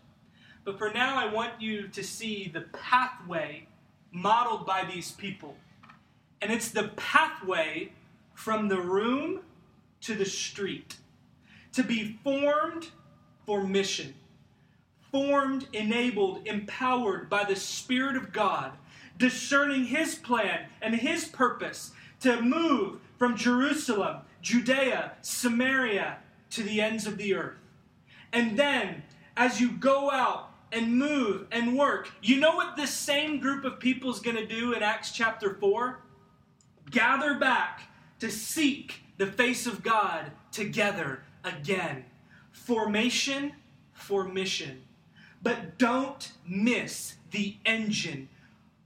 But 0.64 0.78
for 0.78 0.90
now, 0.90 1.16
I 1.16 1.32
want 1.32 1.60
you 1.60 1.88
to 1.88 2.02
see 2.02 2.50
the 2.52 2.62
pathway 2.72 3.66
modeled 4.12 4.66
by 4.66 4.84
these 4.84 5.12
people. 5.12 5.56
And 6.40 6.52
it's 6.52 6.70
the 6.70 6.88
pathway 6.96 7.92
from 8.34 8.68
the 8.68 8.80
room 8.80 9.40
to 10.02 10.14
the 10.14 10.24
street 10.24 10.96
to 11.72 11.82
be 11.82 12.18
formed 12.22 12.88
for 13.46 13.66
mission 13.66 14.14
formed, 15.10 15.66
enabled, 15.72 16.46
empowered 16.46 17.28
by 17.28 17.44
the 17.44 17.56
Spirit 17.56 18.16
of 18.16 18.32
God, 18.32 18.72
discerning 19.16 19.84
His 19.84 20.14
plan 20.14 20.66
and 20.80 20.94
His 20.94 21.24
purpose 21.26 21.92
to 22.20 22.40
move 22.40 23.00
from 23.18 23.36
Jerusalem, 23.36 24.18
Judea, 24.42 25.12
Samaria 25.22 26.18
to 26.50 26.62
the 26.62 26.80
ends 26.80 27.06
of 27.06 27.18
the 27.18 27.34
earth. 27.34 27.58
And 28.32 28.58
then, 28.58 29.02
as 29.36 29.60
you 29.60 29.72
go 29.72 30.10
out 30.10 30.50
and 30.72 30.98
move 30.98 31.46
and 31.50 31.76
work, 31.76 32.10
you 32.22 32.38
know 32.38 32.54
what 32.54 32.76
this 32.76 32.90
same 32.90 33.40
group 33.40 33.64
of 33.64 33.80
people 33.80 34.10
is 34.10 34.20
going 34.20 34.36
to 34.36 34.46
do 34.46 34.74
in 34.74 34.82
Acts 34.82 35.12
chapter 35.12 35.54
4? 35.54 36.00
Gather 36.90 37.34
back 37.34 37.82
to 38.20 38.30
seek 38.30 39.02
the 39.16 39.26
face 39.26 39.66
of 39.66 39.82
God 39.82 40.30
together 40.52 41.22
again. 41.44 42.04
Formation 42.52 43.52
for 43.92 44.24
mission. 44.24 44.82
But 45.42 45.78
don't 45.78 46.32
miss 46.46 47.16
the 47.30 47.56
engine 47.64 48.28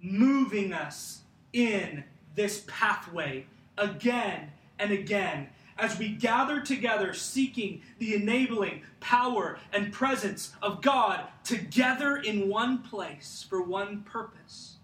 moving 0.01 0.73
us 0.73 1.21
in 1.53 2.05
this 2.35 2.65
pathway 2.67 3.47
again 3.79 4.51
and 4.79 4.91
again 4.91 5.49
as 5.79 5.99
we 5.99 6.09
gather 6.09 6.61
together 6.61 7.15
seeking 7.15 7.83
the 7.99 8.15
enabling 8.15 8.83
power 9.01 9.59
and 9.73 9.93
presence 9.93 10.53
of 10.63 10.83
God 10.83 11.25
together 11.45 12.17
in 12.17 12.49
one 12.49 12.79
place 12.79 13.45
for 13.49 13.63
one 13.63 14.03
purpose. 14.03 14.77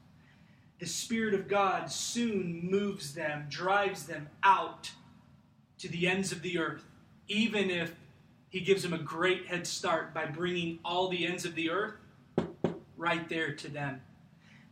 The 0.79 0.87
Spirit 0.87 1.35
of 1.35 1.49
God 1.49 1.91
soon 1.91 2.69
moves 2.71 3.15
them, 3.15 3.47
drives 3.49 4.05
them 4.05 4.29
out 4.43 4.91
to 5.79 5.89
the 5.89 6.09
ends 6.09 6.33
of 6.33 6.43
the 6.43 6.59
earth, 6.59 6.85
even 7.29 7.71
if 7.71 7.95
he 8.49 8.61
gives 8.61 8.83
them 8.83 8.93
a 8.93 8.99
great 8.99 9.47
head 9.47 9.67
start 9.67 10.15
by 10.15 10.27
bringing 10.27 10.79
all 10.85 11.09
the 11.09 11.27
ends 11.27 11.45
of 11.45 11.55
the 11.55 11.71
earth 11.71 11.95
right 12.97 13.29
there 13.29 13.55
to 13.55 13.69
them. 13.69 14.01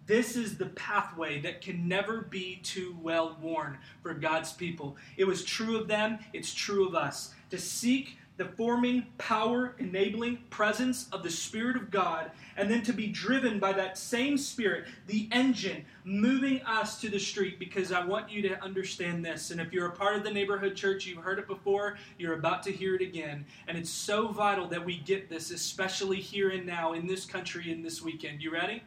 This 0.06 0.36
is 0.36 0.56
the 0.56 0.66
pathway 0.66 1.40
that 1.40 1.60
can 1.60 1.88
never 1.88 2.22
be 2.22 2.60
too 2.62 2.96
well 3.02 3.36
worn 3.42 3.78
for 4.02 4.14
God's 4.14 4.52
people. 4.52 4.96
It 5.16 5.24
was 5.24 5.44
true 5.44 5.76
of 5.76 5.88
them, 5.88 6.20
it's 6.32 6.54
true 6.54 6.86
of 6.86 6.94
us. 6.94 7.34
To 7.50 7.58
seek 7.58 8.16
the 8.36 8.44
forming, 8.44 9.06
power, 9.16 9.74
enabling 9.78 10.38
presence 10.50 11.08
of 11.10 11.22
the 11.22 11.30
Spirit 11.30 11.76
of 11.76 11.90
God, 11.90 12.30
and 12.56 12.70
then 12.70 12.82
to 12.82 12.92
be 12.92 13.06
driven 13.06 13.58
by 13.58 13.72
that 13.72 13.96
same 13.96 14.36
Spirit, 14.36 14.84
the 15.06 15.28
engine 15.32 15.84
moving 16.04 16.60
us 16.62 17.00
to 17.00 17.08
the 17.08 17.18
street. 17.18 17.58
Because 17.58 17.92
I 17.92 18.04
want 18.04 18.30
you 18.30 18.42
to 18.42 18.62
understand 18.62 19.24
this. 19.24 19.50
And 19.50 19.60
if 19.60 19.72
you're 19.72 19.88
a 19.88 19.92
part 19.92 20.16
of 20.16 20.24
the 20.24 20.30
neighborhood 20.30 20.76
church, 20.76 21.06
you've 21.06 21.22
heard 21.22 21.38
it 21.38 21.46
before, 21.46 21.96
you're 22.18 22.34
about 22.34 22.62
to 22.64 22.72
hear 22.72 22.94
it 22.94 23.02
again. 23.02 23.46
And 23.68 23.78
it's 23.78 23.90
so 23.90 24.28
vital 24.28 24.68
that 24.68 24.84
we 24.84 24.98
get 24.98 25.30
this, 25.30 25.50
especially 25.50 26.20
here 26.20 26.50
and 26.50 26.66
now 26.66 26.92
in 26.92 27.06
this 27.06 27.24
country 27.24 27.70
in 27.70 27.82
this 27.82 28.02
weekend. 28.02 28.42
You 28.42 28.52
ready? 28.52 28.82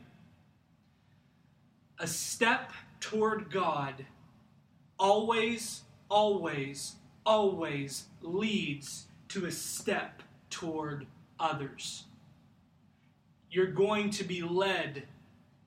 A 1.97 2.07
step 2.07 2.71
toward 2.99 3.49
God 3.49 4.05
always, 4.99 5.83
always, 6.09 6.95
always 7.25 8.05
leads 8.21 9.07
to 9.29 9.45
a 9.45 9.51
step 9.51 10.21
toward 10.49 11.07
others. 11.39 12.03
You're 13.51 13.71
going 13.71 14.09
to 14.11 14.23
be 14.23 14.41
led 14.41 15.03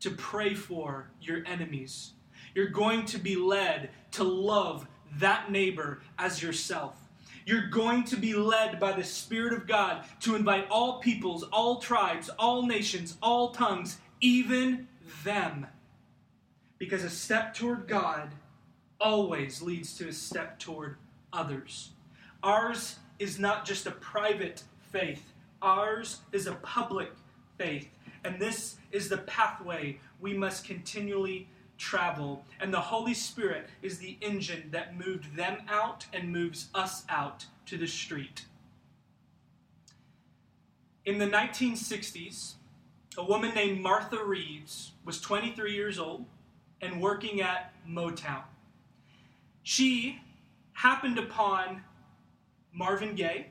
to 0.01 0.11
pray 0.11 0.55
for 0.55 1.11
your 1.21 1.45
enemies. 1.47 2.13
You're 2.55 2.69
going 2.69 3.07
to 3.07 3.19
be 3.19 3.37
led 3.37 3.91
to 4.13 4.25
love 4.25 4.87
that 5.19 5.51
neighbor 5.51 6.01
as 6.19 6.43
yourself. 6.43 6.97
You're 7.45 7.69
going 7.69 8.05
to 8.05 8.17
be 8.17 8.35
led 8.35 8.79
by 8.79 8.93
the 8.93 9.05
Spirit 9.05 9.53
of 9.53 9.67
God 9.67 10.05
to 10.21 10.37
invite 10.37 10.69
all 10.71 11.01
peoples, 11.01 11.43
all 11.45 11.81
tribes, 11.81 12.29
all 12.39 12.67
nations, 12.67 13.17
all 13.23 13.51
tongues, 13.51 13.99
even 14.21 14.87
them. 15.25 15.67
Because 16.79 17.03
a 17.03 17.11
step 17.11 17.55
toward 17.55 17.89
God 17.89 18.31
always 19.01 19.61
leads 19.61 19.97
to 19.99 20.09
a 20.09 20.13
step 20.13 20.59
toward 20.59 20.97
others. 21.33 21.91
Ours 22.43 22.99
is 23.23 23.39
not 23.39 23.65
just 23.65 23.87
a 23.87 23.93
private 23.93 24.65
faith, 24.91 25.33
ours 25.63 26.19
is 26.33 26.49
a 26.49 26.55
public 26.55 27.13
faith. 27.57 27.89
And 28.25 28.41
this 28.41 28.77
is 28.91 29.09
the 29.09 29.19
pathway 29.19 30.01
we 30.21 30.35
must 30.35 30.65
continually 30.65 31.49
travel. 31.79 32.45
And 32.61 32.75
the 32.75 32.81
Holy 32.81 33.15
Spirit 33.15 33.69
is 33.81 33.99
the 33.99 34.19
engine 34.21 34.69
that 34.73 34.99
moved 34.99 35.37
them 35.37 35.59
out 35.69 36.07
and 36.13 36.33
moves 36.33 36.69
us 36.75 37.05
out 37.09 37.47
to 37.67 37.79
the 37.79 37.87
street. 37.87 38.45
In 41.05 41.19
the 41.19 41.27
1960s, 41.27 42.55
a 43.17 43.25
woman 43.25 43.55
named 43.55 43.81
Martha 43.81 44.23
Reeves 44.25 44.93
was 45.05 45.21
23 45.21 45.73
years 45.73 45.99
old 45.99 46.25
and 46.81 47.01
working 47.01 47.41
at 47.41 47.73
Motown. 47.89 48.43
She 49.63 50.21
happened 50.73 51.19
upon 51.19 51.83
Marvin 52.73 53.15
Gaye, 53.15 53.47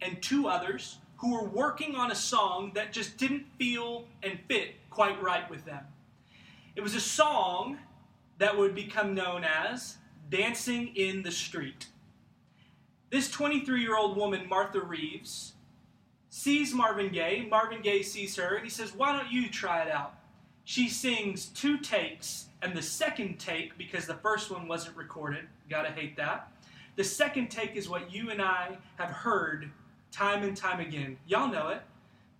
and 0.00 0.20
two 0.22 0.48
others 0.48 0.98
who 1.16 1.32
were 1.34 1.48
working 1.48 1.94
on 1.94 2.10
a 2.10 2.14
song 2.14 2.72
that 2.74 2.92
just 2.92 3.16
didn't 3.18 3.46
feel 3.58 4.06
and 4.22 4.38
fit 4.48 4.74
quite 4.88 5.20
right 5.22 5.48
with 5.50 5.64
them. 5.64 5.84
It 6.76 6.80
was 6.80 6.94
a 6.94 7.00
song 7.00 7.78
that 8.38 8.56
would 8.56 8.74
become 8.74 9.14
known 9.14 9.44
as 9.44 9.96
Dancing 10.30 10.94
in 10.96 11.22
the 11.22 11.30
Street. 11.30 11.88
This 13.10 13.30
23 13.30 13.82
year 13.82 13.96
old 13.96 14.16
woman, 14.16 14.48
Martha 14.48 14.80
Reeves, 14.80 15.54
sees 16.30 16.72
Marvin 16.72 17.10
Gaye. 17.12 17.46
Marvin 17.50 17.82
Gaye 17.82 18.02
sees 18.02 18.36
her 18.36 18.54
and 18.54 18.64
he 18.64 18.70
says, 18.70 18.94
Why 18.94 19.12
don't 19.12 19.30
you 19.30 19.50
try 19.50 19.82
it 19.82 19.90
out? 19.90 20.14
She 20.64 20.88
sings 20.88 21.46
two 21.46 21.78
takes, 21.78 22.46
and 22.62 22.76
the 22.76 22.82
second 22.82 23.38
take, 23.38 23.76
because 23.76 24.06
the 24.06 24.14
first 24.14 24.50
one 24.50 24.68
wasn't 24.68 24.96
recorded, 24.96 25.46
gotta 25.68 25.90
hate 25.90 26.16
that. 26.16 26.52
The 26.96 27.04
second 27.04 27.48
take 27.48 27.76
is 27.76 27.88
what 27.88 28.12
you 28.12 28.30
and 28.30 28.42
I 28.42 28.76
have 28.96 29.10
heard 29.10 29.70
time 30.10 30.42
and 30.42 30.56
time 30.56 30.80
again. 30.80 31.18
Y'all 31.26 31.48
know 31.48 31.68
it. 31.68 31.82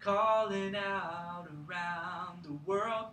Calling 0.01 0.75
out 0.75 1.47
around 1.69 2.45
the 2.45 2.53
world. 2.67 3.07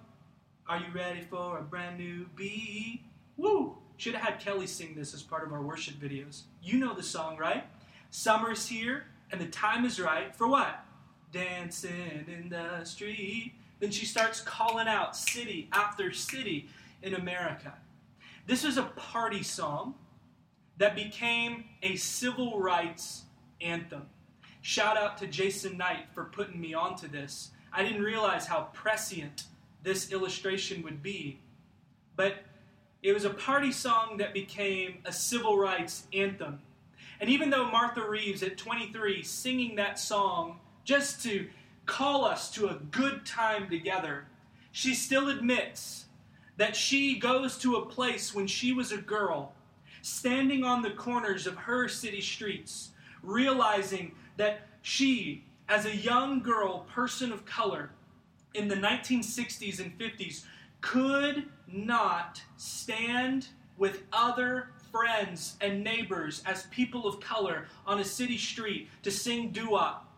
Are 0.67 0.79
you 0.79 0.85
ready 0.93 1.21
for 1.21 1.59
a 1.59 1.61
brand 1.61 1.97
new 1.97 2.25
beat? 2.35 3.01
Woo! 3.37 3.77
Should 3.97 4.15
have 4.15 4.23
had 4.23 4.39
Kelly 4.39 4.67
sing 4.67 4.95
this 4.95 5.13
as 5.13 5.23
part 5.23 5.45
of 5.45 5.53
our 5.53 5.61
worship 5.61 5.95
videos. 5.95 6.43
You 6.61 6.77
know 6.77 6.93
the 6.93 7.03
song, 7.03 7.37
right? 7.37 7.65
Summer's 8.09 8.67
here, 8.67 9.05
and 9.31 9.39
the 9.39 9.47
time 9.47 9.85
is 9.85 9.99
right 9.99 10.35
for 10.35 10.47
what? 10.47 10.83
Dancing 11.31 12.25
in 12.27 12.49
the 12.49 12.83
street. 12.83 13.53
Then 13.79 13.91
she 13.91 14.05
starts 14.05 14.41
calling 14.41 14.87
out 14.87 15.15
city 15.15 15.69
after 15.71 16.11
city 16.11 16.67
in 17.01 17.13
America. 17.13 17.73
This 18.45 18.63
is 18.63 18.77
a 18.77 18.83
party 18.83 19.43
song 19.43 19.95
that 20.77 20.95
became 20.95 21.65
a 21.81 21.95
civil 21.95 22.59
rights 22.59 23.23
anthem. 23.61 24.03
Shout 24.61 24.97
out 24.97 25.17
to 25.19 25.27
Jason 25.27 25.77
Knight 25.77 26.05
for 26.13 26.25
putting 26.25 26.59
me 26.59 26.73
onto 26.73 27.07
this. 27.07 27.51
I 27.71 27.83
didn't 27.83 28.03
realize 28.03 28.45
how 28.45 28.69
prescient 28.73 29.43
this 29.83 30.11
illustration 30.11 30.83
would 30.83 31.01
be. 31.01 31.39
But 32.15 32.35
it 33.03 33.13
was 33.13 33.25
a 33.25 33.29
party 33.29 33.71
song 33.71 34.17
that 34.17 34.33
became 34.33 34.99
a 35.05 35.11
civil 35.11 35.57
rights 35.57 36.07
anthem. 36.13 36.59
And 37.19 37.29
even 37.29 37.49
though 37.49 37.69
Martha 37.69 38.07
Reeves 38.07 38.43
at 38.43 38.57
23 38.57 39.23
singing 39.23 39.75
that 39.75 39.99
song 39.99 40.59
just 40.83 41.23
to 41.23 41.47
call 41.85 42.25
us 42.25 42.51
to 42.51 42.67
a 42.67 42.75
good 42.91 43.25
time 43.25 43.69
together, 43.69 44.25
she 44.71 44.93
still 44.93 45.29
admits 45.29 46.05
that 46.57 46.75
she 46.75 47.17
goes 47.17 47.57
to 47.59 47.75
a 47.75 47.85
place 47.85 48.33
when 48.33 48.47
she 48.47 48.73
was 48.73 48.91
a 48.91 48.97
girl, 48.97 49.53
standing 50.07 50.63
on 50.63 50.81
the 50.81 50.91
corners 50.91 51.45
of 51.45 51.55
her 51.55 51.87
city 51.87 52.21
streets, 52.21 52.91
realizing 53.21 54.13
that 54.37 54.61
she, 54.81 55.43
as 55.67 55.85
a 55.85 55.95
young 55.95 56.39
girl, 56.41 56.87
person 56.93 57.31
of 57.31 57.45
color, 57.45 57.91
in 58.53 58.67
the 58.67 58.75
1960s 58.75 59.79
and 59.79 59.97
50s, 59.99 60.43
could 60.79 61.43
not 61.67 62.41
stand 62.55 63.47
with 63.77 64.03
other 64.13 64.69
friends 64.91 65.57
and 65.59 65.83
neighbors 65.83 66.41
as 66.45 66.63
people 66.67 67.05
of 67.05 67.19
color 67.19 67.65
on 67.85 67.99
a 67.99 68.05
city 68.05 68.37
street 68.37 68.89
to 69.03 69.11
sing 69.11 69.51
doo-wop 69.51 70.09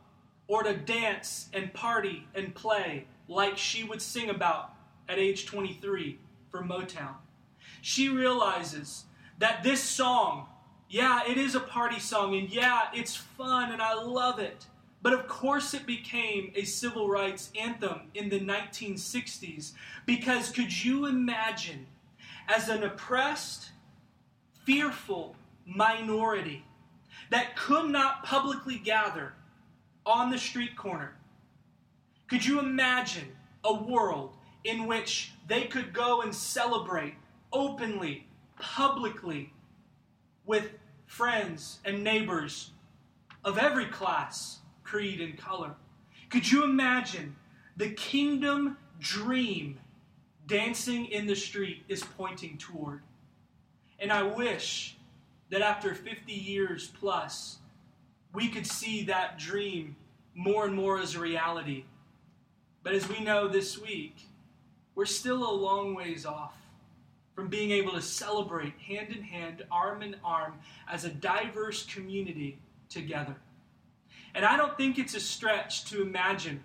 or 0.48 0.64
to 0.64 0.74
dance 0.74 1.50
and 1.54 1.74
party 1.74 2.28
and 2.36 2.54
play 2.54 3.06
like 3.28 3.58
she 3.58 3.84
would 3.84 4.02
sing 4.02 4.30
about 4.30 4.74
at 5.10 5.18
age 5.18 5.46
23 5.48 6.20
for 6.50 6.62
Motown. 6.62 7.16
She 7.82 8.10
realizes 8.10 9.06
that 9.40 9.64
this 9.64 9.82
song, 9.82 10.48
yeah, 10.90 11.22
it 11.28 11.38
is 11.38 11.56
a 11.56 11.60
party 11.60 12.00
song, 12.00 12.36
and 12.36 12.50
yeah, 12.50 12.84
it's 12.94 13.16
fun, 13.16 13.72
and 13.72 13.82
I 13.82 13.94
love 13.94 14.40
it. 14.40 14.66
But 15.02 15.14
of 15.14 15.28
course, 15.28 15.74
it 15.74 15.86
became 15.86 16.52
a 16.56 16.64
civil 16.64 17.08
rights 17.10 17.52
anthem 17.60 18.12
in 18.14 18.30
the 18.30 18.40
1960s 18.40 19.72
because 20.06 20.52
could 20.52 20.84
you 20.84 21.06
imagine, 21.06 21.88
as 22.50 22.68
an 22.68 22.84
oppressed, 22.84 23.70
fearful 24.66 25.36
minority 25.66 26.66
that 27.30 27.56
could 27.56 27.90
not 27.90 28.24
publicly 28.26 28.78
gather 28.78 29.34
on 30.06 30.32
the 30.32 30.38
street 30.38 30.76
corner, 30.76 31.16
could 32.28 32.46
you 32.46 32.60
imagine 32.60 33.28
a 33.64 33.74
world 33.74 34.36
in 34.64 34.86
which 34.86 35.32
they 35.48 35.64
could 35.64 35.94
go 35.94 36.22
and 36.22 36.36
celebrate 36.36 37.14
openly, 37.54 38.28
publicly, 38.60 39.52
with 40.46 40.70
friends 41.06 41.80
and 41.86 42.04
neighbors 42.04 42.72
of 43.44 43.58
every 43.58 43.86
class, 43.86 44.60
creed, 44.84 45.22
and 45.22 45.38
color. 45.38 45.76
Could 46.30 46.52
you 46.52 46.64
imagine 46.64 47.36
the 47.78 47.90
kingdom 47.90 48.78
dream 49.00 49.80
dancing 50.46 51.06
in 51.06 51.26
the 51.26 51.36
street 51.36 51.84
is 51.88 52.04
pointing 52.04 52.58
toward? 52.58 53.02
And 53.98 54.12
I 54.12 54.24
wish 54.24 54.98
that 55.50 55.62
after 55.62 55.96
50 55.96 56.32
years 56.32 56.92
plus, 57.00 57.58
we 58.34 58.50
could 58.50 58.68
see 58.68 59.04
that 59.06 59.40
dream 59.40 59.96
more 60.36 60.66
and 60.66 60.76
more 60.76 61.00
as 61.00 61.16
a 61.16 61.20
reality. 61.20 61.86
But 62.84 62.94
as 62.94 63.10
we 63.10 63.20
know 63.20 63.48
this 63.48 63.82
week, 63.82 64.28
we're 64.96 65.06
still 65.06 65.50
a 65.50 65.52
long 65.52 65.96
ways 65.96 66.26
off 66.26 66.59
from 67.40 67.48
being 67.48 67.72
able 67.72 67.94
to 67.94 68.02
celebrate 68.02 68.74
hand 68.86 69.16
in 69.16 69.24
hand, 69.24 69.64
arm 69.72 70.02
in 70.02 70.14
arm, 70.26 70.56
as 70.92 71.06
a 71.06 71.10
diverse 71.10 71.86
community 71.86 72.60
together. 72.90 73.34
And 74.36 74.44
I 74.44 74.58
don't 74.58 74.76
think 74.76 75.00
it's 75.00 75.16
a 75.16 75.22
stretch 75.22 75.86
to 75.86 76.02
imagine 76.02 76.62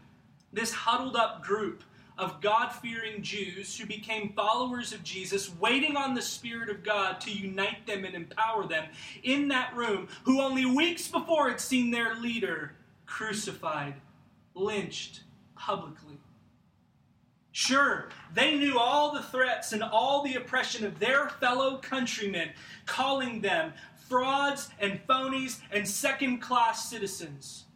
this 0.52 0.72
huddled 0.72 1.14
up 1.14 1.44
group 1.44 1.84
of 2.18 2.40
God 2.40 2.70
fearing 2.70 3.22
Jews 3.22 3.78
who 3.78 3.87
became 3.87 4.32
followers 4.32 4.92
of 4.92 5.04
Jesus, 5.04 5.54
waiting 5.60 5.96
on 5.96 6.12
the 6.12 6.22
Spirit 6.22 6.68
of 6.68 6.82
God 6.82 7.20
to 7.20 7.30
unite 7.30 7.87
them 7.87 8.04
and 8.04 8.16
empower 8.16 8.66
them 8.66 8.87
in 9.22 9.46
that 9.48 9.76
room, 9.76 10.08
who 10.24 10.40
only 10.40 10.64
weeks 10.64 11.06
before 11.06 11.50
had 11.50 11.60
seen 11.60 11.92
their 11.92 12.16
leader 12.16 12.72
crucified, 13.06 13.94
lynched 14.56 15.20
publicly. 15.54 16.18
Sure, 17.56 18.08
they 18.34 18.56
knew 18.56 18.80
all 18.80 19.12
the 19.12 19.22
threats 19.22 19.72
and 19.72 19.80
all 19.80 20.24
the 20.24 20.34
oppression 20.34 20.84
of 20.84 20.98
their 20.98 21.28
fellow 21.28 21.76
countrymen, 21.76 22.50
calling 22.84 23.40
them 23.42 23.72
frauds 24.08 24.70
and 24.80 25.00
phonies 25.06 25.60
and 25.70 25.86
second 25.86 26.40
class 26.40 26.90
citizens. 26.90 27.66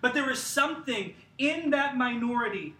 But 0.00 0.12
there 0.12 0.26
was 0.26 0.42
something 0.42 1.14
in 1.38 1.70
that 1.70 1.96
minority 1.96 2.74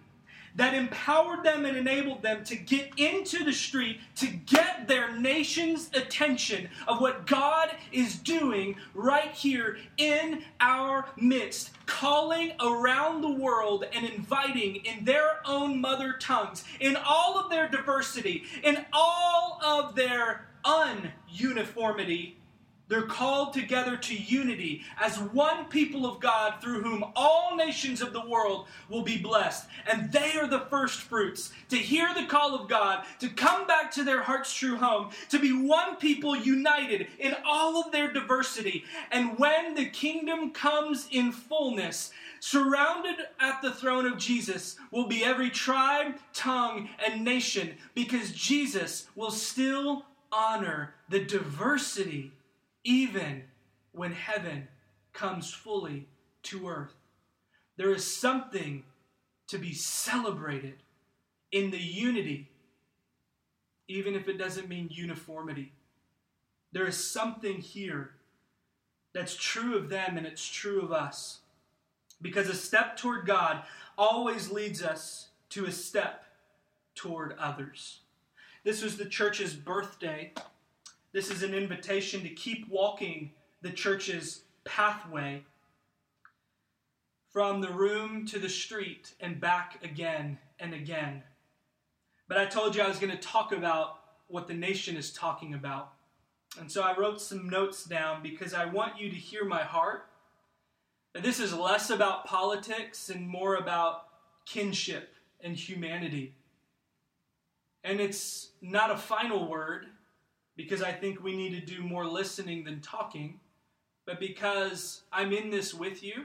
that 0.59 0.75
empowered 0.75 1.45
them 1.45 1.65
and 1.65 1.77
enabled 1.77 2.21
them 2.21 2.45
to 2.45 2.57
get 2.57 2.91
into 2.97 3.45
the 3.45 3.53
street 3.53 4.01
to 4.17 4.27
get 4.27 4.89
their 4.89 5.17
nation's 5.17 5.89
attention 5.95 6.69
of 6.89 7.01
what 7.01 7.27
God 7.27 7.71
is 7.93 8.17
doing 8.17 8.75
right 8.93 9.31
here 9.31 9.79
in 9.97 10.43
our 10.61 11.07
midst, 11.17 11.71
calling 11.87 12.53
around 12.61 13.21
the 13.23 13.31
world 13.31 13.85
and 13.93 14.05
inviting 14.05 14.77
in 14.85 15.05
their 15.05 15.41
own 15.47 15.81
mother 15.81 16.15
tongues, 16.19 16.65
in 16.81 16.97
all 16.97 17.39
of 17.39 17.51
their 17.51 17.69
diversity, 17.69 18.43
in 18.65 18.85
all 18.93 19.61
of 19.65 19.95
their 19.95 20.49
ununiformity 20.65 22.35
they're 22.89 23.03
called 23.03 23.53
together 23.53 23.97
to 23.97 24.17
unity 24.17 24.83
as 25.01 25.19
one 25.19 25.67
people 25.67 26.07
of 26.07 26.21
God 26.21 26.55
through 26.61 26.83
whom 26.83 27.05
all 27.15 27.55
nations 27.55 28.01
of 28.01 28.13
the 28.13 28.27
world 28.27 28.67
will 28.89 29.03
be 29.03 29.19
blessed. 29.19 29.67
And 29.87 30.11
they 30.11 30.33
are 30.37 30.47
the 30.47 30.67
first 30.71 31.01
fruits 31.01 31.53
to 31.69 31.77
hear 31.77 32.13
the 32.15 32.27
call 32.27 32.55
of 32.55 32.69
God, 32.69 33.05
to 33.21 33.29
come 33.29 33.67
back 33.67 33.91
to 33.93 34.05
their 34.05 34.23
heart's 34.23 34.53
true 34.53 34.77
home, 34.77 35.11
to 35.29 35.39
be 35.39 35.53
one 35.53 35.97
people 35.97 36.35
united 36.35 37.09
in 37.19 37.37
all 37.45 37.81
of 37.81 37.93
their 37.93 38.11
diversity. 38.11 38.85
And 39.11 39.39
when 39.39 39.75
the 39.75 39.87
kingdom 39.87 40.51
comes 40.51 41.09
in 41.11 41.33
fullness, 41.33 42.11
surrounded 42.41 43.17
at 43.41 43.61
the 43.63 43.73
throne 43.73 44.07
of 44.07 44.17
Jesus 44.17 44.77
will 44.91 45.07
be 45.07 45.25
every 45.25 45.51
tribe, 45.51 46.15
tongue, 46.33 46.89
and 47.05 47.25
nation 47.25 47.77
because 47.95 48.33
Jesus 48.33 49.09
will 49.15 49.31
still 49.31 50.07
honor 50.31 50.95
the 51.09 51.25
diversity 51.25 52.33
even 52.85 53.45
when 53.93 54.13
heaven 54.13 54.69
comes 55.13 55.53
fully 55.53 56.07
to 56.45 56.69
earth. 56.69 56.95
There 57.77 57.93
is 57.93 58.05
something 58.05 58.85
to 59.49 59.59
be 59.59 59.73
celebrated 59.73 60.83
in 61.51 61.71
the 61.71 61.79
unity, 61.79 62.51
even 63.89 64.15
if 64.15 64.29
it 64.29 64.39
doesn't 64.39 64.69
mean 64.69 64.89
uniformity. 64.91 65.73
There 66.73 66.87
is 66.87 67.03
something 67.03 67.59
here 67.59 68.11
that's 69.15 69.35
true 69.35 69.77
of 69.77 69.89
them 69.89 70.17
and 70.17 70.27
it's 70.27 70.47
true 70.47 70.83
of 70.83 70.93
us. 70.93 71.41
Because 72.21 72.49
a 72.49 72.55
step 72.55 72.97
toward 72.97 73.27
God 73.27 73.63
always 73.97 74.51
leads 74.51 74.83
us 74.83 75.29
to 75.51 75.67
a 75.67 75.73
step 75.73 76.25
toward 76.95 77.35
others. 77.39 78.01
This 78.65 78.83
was 78.83 78.97
the 78.97 79.07
church's 79.07 79.55
birthday 79.55 80.33
this 81.13 81.31
is 81.31 81.43
an 81.43 81.55
invitation 81.55 82.23
to 82.23 82.29
keep 82.29 82.69
walking 82.69 83.33
the 83.63 83.71
church's 83.71 84.43
pathway 84.65 85.43
from 87.31 87.61
the 87.61 87.71
room 87.71 88.27
to 88.27 88.39
the 88.39 88.49
street 88.49 89.15
and 89.21 89.41
back 89.41 89.79
again 89.83 90.39
and 90.61 90.75
again. 90.75 91.23
But 92.29 92.39
I 92.39 92.47
told 92.47 92.77
you 92.77 92.83
I 92.83 92.89
was 92.89 92.99
going 92.99 93.13
to 93.13 93.19
talk 93.19 93.53
about 93.53 94.01
what 94.27 94.49
the 94.49 94.55
nation 94.55 94.97
is 94.97 95.13
talking 95.13 95.55
about. 95.55 95.93
And 96.59 96.71
so 96.71 96.83
I 96.83 96.97
wrote 96.97 97.21
some 97.21 97.49
notes 97.49 97.85
down 97.85 98.23
because 98.23 98.53
I 98.53 98.67
want 98.67 99.01
you 99.01 99.09
to 99.11 99.17
hear 99.17 99.45
my 99.45 99.63
heart. 99.63 100.07
That 101.15 101.23
this 101.23 101.41
is 101.41 101.55
less 101.55 101.91
about 101.91 102.27
politics 102.27 103.09
and 103.09 103.27
more 103.27 103.57
about 103.57 104.05
kinship 104.45 105.15
and 105.41 105.57
humanity. 105.57 106.35
And 107.83 108.01
it's 108.01 108.51
not 108.61 108.91
a 108.91 108.97
final 108.97 109.49
word 109.49 109.87
because 110.59 110.83
I 110.83 110.91
think 110.91 111.23
we 111.23 111.37
need 111.37 111.51
to 111.51 111.65
do 111.65 111.83
more 111.83 112.05
listening 112.05 112.65
than 112.65 112.81
talking, 112.81 113.39
but 114.05 114.19
because 114.19 115.03
I'm 115.13 115.33
in 115.33 115.51
this 115.51 115.73
with 115.73 116.03
you 116.03 116.25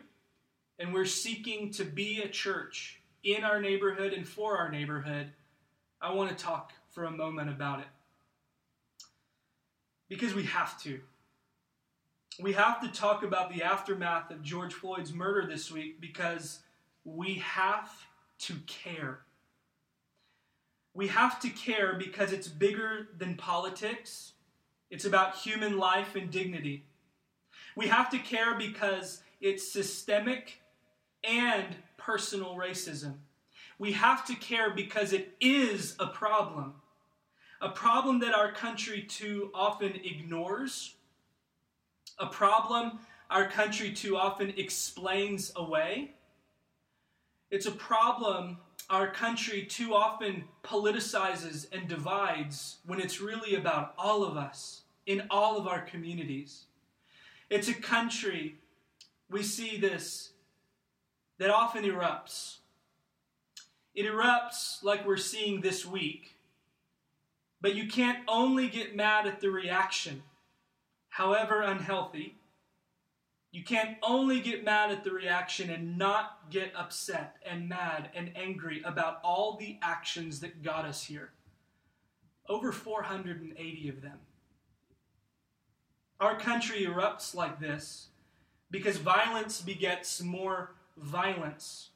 and 0.79 0.91
we're 0.91 1.05
seeking 1.05 1.69
to 1.73 1.85
be 1.85 2.23
a 2.23 2.27
church 2.27 2.99
in 3.23 3.43
our 3.43 3.61
neighborhood 3.61 4.11
and 4.11 4.27
for 4.27 4.57
our 4.57 4.71
neighborhood, 4.71 5.29
I 6.01 6.11
want 6.13 6.35
to 6.35 6.43
talk 6.43 6.73
for 6.89 7.03
a 7.03 7.11
moment 7.11 7.51
about 7.51 7.81
it. 7.81 7.85
Because 10.09 10.33
we 10.33 10.45
have 10.45 10.81
to. 10.81 10.99
We 12.41 12.53
have 12.53 12.81
to 12.81 12.87
talk 12.87 13.21
about 13.23 13.53
the 13.53 13.61
aftermath 13.61 14.31
of 14.31 14.41
George 14.41 14.73
Floyd's 14.73 15.13
murder 15.13 15.47
this 15.47 15.71
week 15.71 16.01
because 16.01 16.61
we 17.05 17.35
have 17.35 17.91
to 18.39 18.55
care. 18.65 19.19
We 20.93 21.07
have 21.07 21.39
to 21.41 21.49
care 21.49 21.93
because 21.93 22.31
it's 22.31 22.47
bigger 22.47 23.07
than 23.17 23.35
politics. 23.35 24.33
It's 24.89 25.05
about 25.05 25.37
human 25.37 25.77
life 25.77 26.15
and 26.15 26.29
dignity. 26.29 26.85
We 27.75 27.87
have 27.87 28.09
to 28.11 28.19
care 28.19 28.55
because 28.55 29.21
it's 29.41 29.67
systemic 29.67 30.61
and 31.23 31.75
personal 31.97 32.55
racism. 32.55 33.15
We 33.79 33.93
have 33.93 34.25
to 34.27 34.35
care 34.35 34.69
because 34.69 35.13
it 35.13 35.35
is 35.39 35.95
a 35.99 36.07
problem. 36.07 36.75
A 37.59 37.69
problem 37.69 38.19
that 38.19 38.35
our 38.35 38.51
country 38.51 39.01
too 39.01 39.49
often 39.53 39.93
ignores. 40.03 40.95
A 42.19 42.27
problem 42.27 42.99
our 43.33 43.47
country 43.49 43.91
too 43.91 44.15
often 44.15 44.53
explains 44.57 45.51
away. 45.55 46.11
It's 47.53 47.67
a 47.67 47.71
problem 47.71 48.57
our 48.89 49.11
country 49.11 49.63
too 49.63 49.93
often 49.93 50.45
politicizes 50.63 51.67
and 51.71 51.87
divides 51.87 52.77
when 52.83 52.99
it's 52.99 53.21
really 53.21 53.53
about 53.53 53.93
all 53.95 54.23
of 54.23 54.37
us 54.37 54.81
in 55.05 55.27
all 55.29 55.59
of 55.59 55.67
our 55.67 55.81
communities. 55.81 56.63
It's 57.51 57.67
a 57.67 57.75
country, 57.75 58.55
we 59.29 59.43
see 59.43 59.77
this, 59.77 60.31
that 61.37 61.51
often 61.51 61.83
erupts. 61.83 62.57
It 63.93 64.07
erupts 64.07 64.83
like 64.83 65.05
we're 65.05 65.17
seeing 65.17 65.61
this 65.61 65.85
week. 65.85 66.37
But 67.61 67.75
you 67.75 67.87
can't 67.87 68.23
only 68.27 68.67
get 68.67 68.95
mad 68.95 69.27
at 69.27 69.41
the 69.41 69.51
reaction, 69.51 70.23
however 71.09 71.61
unhealthy. 71.61 72.35
You 73.53 73.63
can't 73.63 73.97
only 74.01 74.39
get 74.39 74.65
mad 74.65 74.89
at 74.89 75.03
the 75.03 75.11
reaction 75.11 75.69
and 75.69 75.95
not 75.95 76.49
get 76.49 76.73
upset 76.75 77.35
and 77.45 77.69
mad 77.69 78.09
and 78.15 78.31
angry 78.35 78.81
about 78.83 79.19
all 79.23 79.57
the 79.57 79.77
actions 79.79 80.39
that 80.39 80.63
got 80.63 80.85
us 80.85 81.05
here. 81.05 81.29
Over 82.49 82.71
480 82.71 83.89
of 83.89 84.01
them. 84.01 84.17
Our 86.19 86.35
country 86.35 86.83
erupts 86.83 87.35
like 87.35 87.59
this 87.59 88.07
because 88.71 88.97
violence 88.97 89.61
begets 89.61 90.19
more 90.19 90.71
violence. 90.97 91.89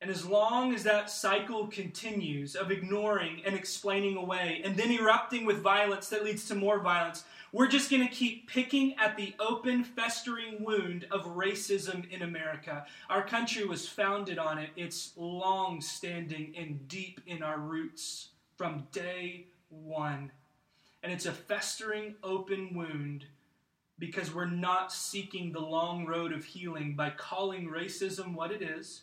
And 0.00 0.10
as 0.10 0.24
long 0.24 0.72
as 0.74 0.84
that 0.84 1.10
cycle 1.10 1.66
continues 1.66 2.54
of 2.54 2.70
ignoring 2.70 3.42
and 3.44 3.56
explaining 3.56 4.16
away 4.16 4.62
and 4.64 4.76
then 4.76 4.92
erupting 4.92 5.44
with 5.44 5.60
violence 5.60 6.08
that 6.10 6.24
leads 6.24 6.46
to 6.48 6.54
more 6.54 6.78
violence, 6.78 7.24
we're 7.50 7.66
just 7.66 7.90
going 7.90 8.06
to 8.06 8.14
keep 8.14 8.48
picking 8.48 8.94
at 8.98 9.16
the 9.16 9.34
open, 9.40 9.82
festering 9.82 10.62
wound 10.62 11.06
of 11.10 11.24
racism 11.26 12.08
in 12.10 12.22
America. 12.22 12.86
Our 13.10 13.26
country 13.26 13.64
was 13.64 13.88
founded 13.88 14.38
on 14.38 14.58
it, 14.58 14.70
it's 14.76 15.14
long 15.16 15.80
standing 15.80 16.54
and 16.56 16.86
deep 16.86 17.20
in 17.26 17.42
our 17.42 17.58
roots 17.58 18.28
from 18.56 18.86
day 18.92 19.46
one. 19.70 20.30
And 21.02 21.12
it's 21.12 21.26
a 21.26 21.32
festering, 21.32 22.16
open 22.22 22.74
wound 22.74 23.24
because 23.98 24.32
we're 24.32 24.44
not 24.44 24.92
seeking 24.92 25.50
the 25.50 25.60
long 25.60 26.06
road 26.06 26.32
of 26.32 26.44
healing 26.44 26.94
by 26.94 27.10
calling 27.10 27.68
racism 27.68 28.34
what 28.34 28.52
it 28.52 28.62
is, 28.62 29.02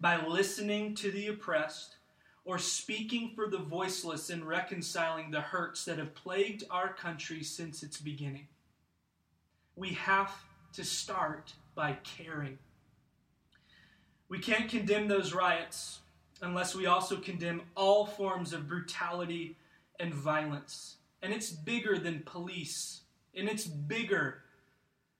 by 0.00 0.24
listening 0.24 0.94
to 0.96 1.10
the 1.10 1.28
oppressed, 1.28 1.96
or 2.44 2.58
speaking 2.58 3.32
for 3.34 3.48
the 3.48 3.58
voiceless 3.58 4.30
and 4.30 4.46
reconciling 4.46 5.30
the 5.30 5.40
hurts 5.40 5.84
that 5.84 5.98
have 5.98 6.14
plagued 6.14 6.64
our 6.70 6.92
country 6.92 7.42
since 7.42 7.82
its 7.82 8.00
beginning. 8.00 8.46
We 9.76 9.90
have 9.90 10.32
to 10.72 10.84
start 10.84 11.52
by 11.74 11.98
caring. 12.04 12.58
We 14.28 14.38
can't 14.38 14.70
condemn 14.70 15.08
those 15.08 15.34
riots 15.34 16.00
unless 16.40 16.74
we 16.74 16.86
also 16.86 17.16
condemn 17.16 17.62
all 17.74 18.06
forms 18.06 18.52
of 18.52 18.68
brutality 18.68 19.56
and 20.00 20.14
violence. 20.14 20.96
And 21.22 21.32
it's 21.32 21.50
bigger 21.50 21.98
than 21.98 22.22
police 22.24 23.02
and 23.34 23.48
it's 23.48 23.66
bigger 23.66 24.42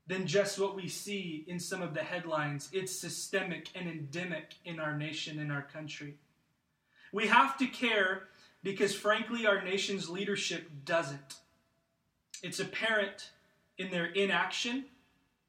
than 0.08 0.26
just 0.26 0.58
what 0.58 0.74
we 0.74 0.88
see 0.88 1.44
in 1.46 1.60
some 1.60 1.82
of 1.82 1.94
the 1.94 2.02
headlines. 2.02 2.70
It's 2.72 2.98
systemic 2.98 3.68
and 3.74 3.88
endemic 3.88 4.54
in 4.64 4.80
our 4.80 4.96
nation 4.96 5.38
and 5.38 5.52
our 5.52 5.62
country. 5.62 6.14
We 7.12 7.26
have 7.26 7.58
to 7.58 7.66
care 7.66 8.28
because, 8.62 8.94
frankly, 8.94 9.46
our 9.46 9.62
nation's 9.62 10.08
leadership 10.08 10.68
doesn't. 10.84 11.36
It's 12.42 12.58
apparent 12.58 13.30
in 13.76 13.90
their 13.90 14.06
inaction 14.06 14.86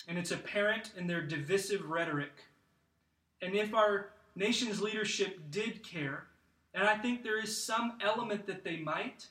and 0.07 0.17
it's 0.17 0.31
apparent 0.31 0.91
in 0.97 1.07
their 1.07 1.21
divisive 1.21 1.85
rhetoric. 1.85 2.31
And 3.41 3.55
if 3.55 3.73
our 3.73 4.09
nation's 4.35 4.81
leadership 4.81 5.39
did 5.51 5.83
care, 5.83 6.25
and 6.73 6.83
I 6.83 6.97
think 6.97 7.23
there 7.23 7.41
is 7.41 7.63
some 7.63 7.93
element 8.01 8.45
that 8.47 8.63
they 8.63 8.77
might, 8.77 9.27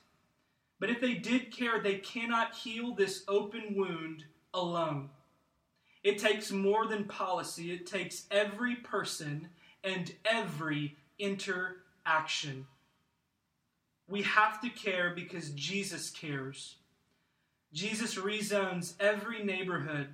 but 0.79 0.89
if 0.89 1.01
they 1.01 1.13
did 1.15 1.51
care, 1.51 1.79
they 1.81 1.95
cannot 1.95 2.55
heal 2.55 2.95
this 2.95 3.23
open 3.27 3.75
wound 3.75 4.25
alone. 4.53 5.09
It 6.03 6.17
takes 6.17 6.51
more 6.51 6.87
than 6.87 7.05
policy, 7.05 7.71
it 7.71 7.85
takes 7.85 8.25
every 8.31 8.75
person 8.75 9.49
and 9.83 10.11
every 10.25 10.95
interaction. 11.17 12.67
We 14.07 14.23
have 14.23 14.61
to 14.61 14.69
care 14.69 15.11
because 15.13 15.49
Jesus 15.51 16.09
cares. 16.09 16.75
Jesus 17.73 18.15
rezones 18.15 18.93
every 18.99 19.43
neighborhood, 19.43 20.07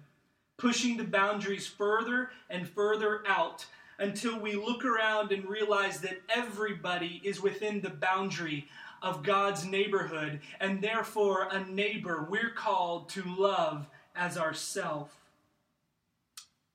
pushing 0.58 0.98
the 0.98 1.06
boundaries 1.06 1.68
further 1.68 2.32
and 2.50 2.68
further 2.68 3.24
out 3.28 3.66
until 3.98 4.38
we 4.38 4.56
look 4.56 4.84
around 4.84 5.32
and 5.32 5.46
realize 5.46 6.02
that 6.02 6.22
everybody 6.30 7.22
is 7.24 7.42
within 7.42 7.80
the 7.80 7.90
boundary 7.90 8.68
of 9.02 9.24
God's 9.24 9.66
neighborhood, 9.66 10.42
and 10.60 10.82
therefore 10.82 11.48
a 11.52 11.64
neighbor 11.66 12.28
we're 12.30 12.50
called 12.50 13.08
to 13.10 13.24
love 13.24 13.88
as 14.16 14.38
ourself. 14.38 15.18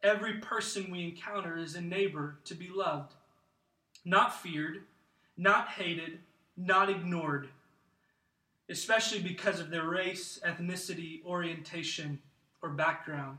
Every 0.02 0.34
person 0.38 0.90
we 0.90 1.04
encounter 1.04 1.58
is 1.58 1.74
a 1.74 1.80
neighbor 1.80 2.38
to 2.44 2.54
be 2.54 2.70
loved, 2.74 3.12
not 4.04 4.40
feared, 4.40 4.84
not 5.36 5.68
hated, 5.68 6.20
not 6.56 6.88
ignored, 6.88 7.48
especially 8.70 9.20
because 9.20 9.60
of 9.60 9.70
their 9.70 9.88
race, 9.88 10.38
ethnicity, 10.46 11.24
orientation, 11.24 12.18
or 12.62 12.70
background. 12.70 13.38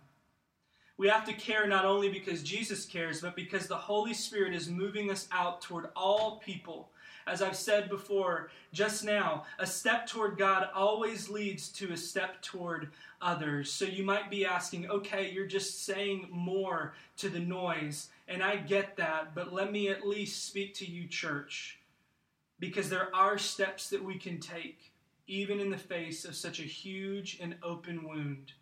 We 0.97 1.07
have 1.07 1.25
to 1.25 1.33
care 1.33 1.65
not 1.65 1.85
only 1.85 2.09
because 2.09 2.43
Jesus 2.43 2.85
cares, 2.85 3.21
but 3.21 3.35
because 3.35 3.65
the 3.65 3.75
Holy 3.75 4.13
Spirit 4.13 4.53
is 4.53 4.69
moving 4.69 5.09
us 5.09 5.27
out 5.31 5.61
toward 5.61 5.89
all 5.95 6.41
people 6.45 6.91
as 7.27 7.41
I've 7.41 7.55
said 7.55 7.89
before 7.89 8.49
just 8.73 9.03
now, 9.03 9.45
a 9.59 9.67
step 9.67 10.07
toward 10.07 10.37
God 10.37 10.69
always 10.73 11.29
leads 11.29 11.69
to 11.73 11.91
a 11.93 11.97
step 11.97 12.41
toward 12.41 12.89
others. 13.21 13.71
So 13.71 13.85
you 13.85 14.03
might 14.03 14.29
be 14.29 14.45
asking, 14.45 14.89
okay, 14.89 15.29
you're 15.31 15.45
just 15.45 15.83
saying 15.83 16.27
more 16.31 16.93
to 17.17 17.29
the 17.29 17.39
noise, 17.39 18.09
and 18.27 18.41
I 18.41 18.55
get 18.55 18.95
that, 18.97 19.35
but 19.35 19.53
let 19.53 19.71
me 19.71 19.89
at 19.89 20.07
least 20.07 20.45
speak 20.45 20.73
to 20.75 20.85
you, 20.85 21.07
church, 21.07 21.79
because 22.59 22.89
there 22.89 23.13
are 23.13 23.37
steps 23.37 23.89
that 23.89 24.03
we 24.03 24.17
can 24.17 24.39
take, 24.39 24.91
even 25.27 25.59
in 25.59 25.69
the 25.69 25.77
face 25.77 26.25
of 26.25 26.35
such 26.35 26.59
a 26.59 26.63
huge 26.63 27.39
and 27.41 27.55
open 27.61 28.07
wound. 28.07 28.53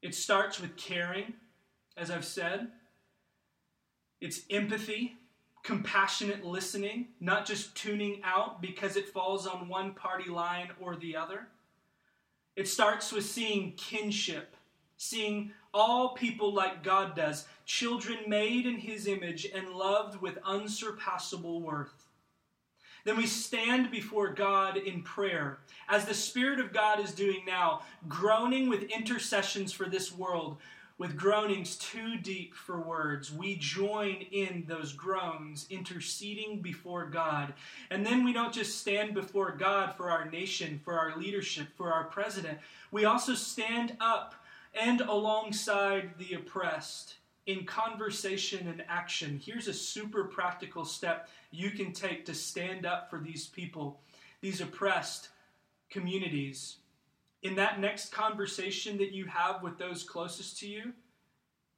It 0.00 0.14
starts 0.14 0.60
with 0.60 0.76
caring, 0.76 1.34
as 1.96 2.10
I've 2.10 2.24
said. 2.24 2.68
It's 4.20 4.40
empathy, 4.50 5.17
compassionate 5.62 6.44
listening, 6.44 7.08
not 7.20 7.46
just 7.46 7.74
tuning 7.74 8.20
out 8.24 8.62
because 8.62 8.96
it 8.96 9.08
falls 9.08 9.46
on 9.46 9.68
one 9.68 9.92
party 9.92 10.30
line 10.30 10.68
or 10.80 10.96
the 10.96 11.16
other. 11.16 11.48
It 12.56 12.68
starts 12.68 13.12
with 13.12 13.24
seeing 13.24 13.72
kinship, 13.72 14.56
seeing 14.96 15.52
all 15.72 16.10
people 16.14 16.52
like 16.52 16.82
God 16.82 17.14
does, 17.14 17.46
children 17.64 18.18
made 18.26 18.66
in 18.66 18.76
His 18.76 19.06
image 19.06 19.46
and 19.54 19.70
loved 19.70 20.20
with 20.20 20.38
unsurpassable 20.44 21.60
worth. 21.60 22.08
Then 23.04 23.16
we 23.16 23.26
stand 23.26 23.90
before 23.90 24.32
God 24.34 24.76
in 24.76 25.02
prayer, 25.02 25.60
as 25.88 26.04
the 26.04 26.14
Spirit 26.14 26.60
of 26.60 26.72
God 26.72 27.00
is 27.00 27.12
doing 27.12 27.42
now, 27.46 27.82
groaning 28.08 28.68
with 28.68 28.82
intercessions 28.90 29.72
for 29.72 29.88
this 29.88 30.12
world, 30.12 30.58
with 30.98 31.16
groanings 31.16 31.76
too 31.76 32.18
deep 32.18 32.54
for 32.54 32.80
words. 32.80 33.32
We 33.32 33.56
join 33.56 34.16
in 34.32 34.64
those 34.66 34.92
groans, 34.92 35.66
interceding 35.70 36.60
before 36.60 37.06
God. 37.06 37.54
And 37.90 38.04
then 38.04 38.24
we 38.24 38.32
don't 38.32 38.52
just 38.52 38.78
stand 38.78 39.14
before 39.14 39.52
God 39.52 39.94
for 39.94 40.10
our 40.10 40.28
nation, 40.28 40.80
for 40.84 40.98
our 40.98 41.16
leadership, 41.16 41.68
for 41.76 41.92
our 41.92 42.04
president. 42.04 42.58
We 42.90 43.04
also 43.04 43.34
stand 43.34 43.96
up 44.00 44.34
and 44.78 45.00
alongside 45.00 46.10
the 46.18 46.34
oppressed 46.34 47.14
in 47.46 47.64
conversation 47.64 48.66
and 48.68 48.84
action. 48.88 49.40
Here's 49.42 49.68
a 49.68 49.72
super 49.72 50.24
practical 50.24 50.84
step 50.84 51.28
you 51.50 51.70
can 51.70 51.92
take 51.92 52.26
to 52.26 52.34
stand 52.34 52.84
up 52.84 53.08
for 53.08 53.20
these 53.20 53.46
people, 53.46 54.00
these 54.40 54.60
oppressed 54.60 55.28
communities 55.88 56.76
in 57.42 57.56
that 57.56 57.80
next 57.80 58.12
conversation 58.12 58.98
that 58.98 59.12
you 59.12 59.26
have 59.26 59.62
with 59.62 59.78
those 59.78 60.02
closest 60.02 60.58
to 60.60 60.68
you, 60.68 60.92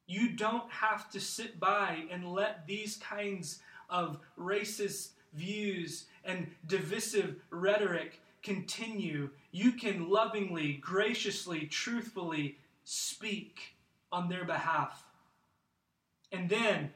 you 0.06 0.30
don't 0.30 0.70
have 0.70 1.10
to 1.10 1.20
sit 1.20 1.60
by 1.60 2.04
and 2.10 2.32
let 2.32 2.66
these 2.66 2.96
kinds 2.96 3.60
of 3.88 4.18
racist 4.38 5.10
views 5.34 6.06
and 6.24 6.48
divisive 6.66 7.36
rhetoric 7.50 8.20
continue. 8.42 9.30
You 9.52 9.72
can 9.72 10.08
lovingly, 10.08 10.74
graciously, 10.74 11.66
truthfully 11.66 12.56
speak 12.84 13.74
on 14.10 14.28
their 14.28 14.44
behalf. 14.44 15.04
And 16.32 16.48
then, 16.48 16.90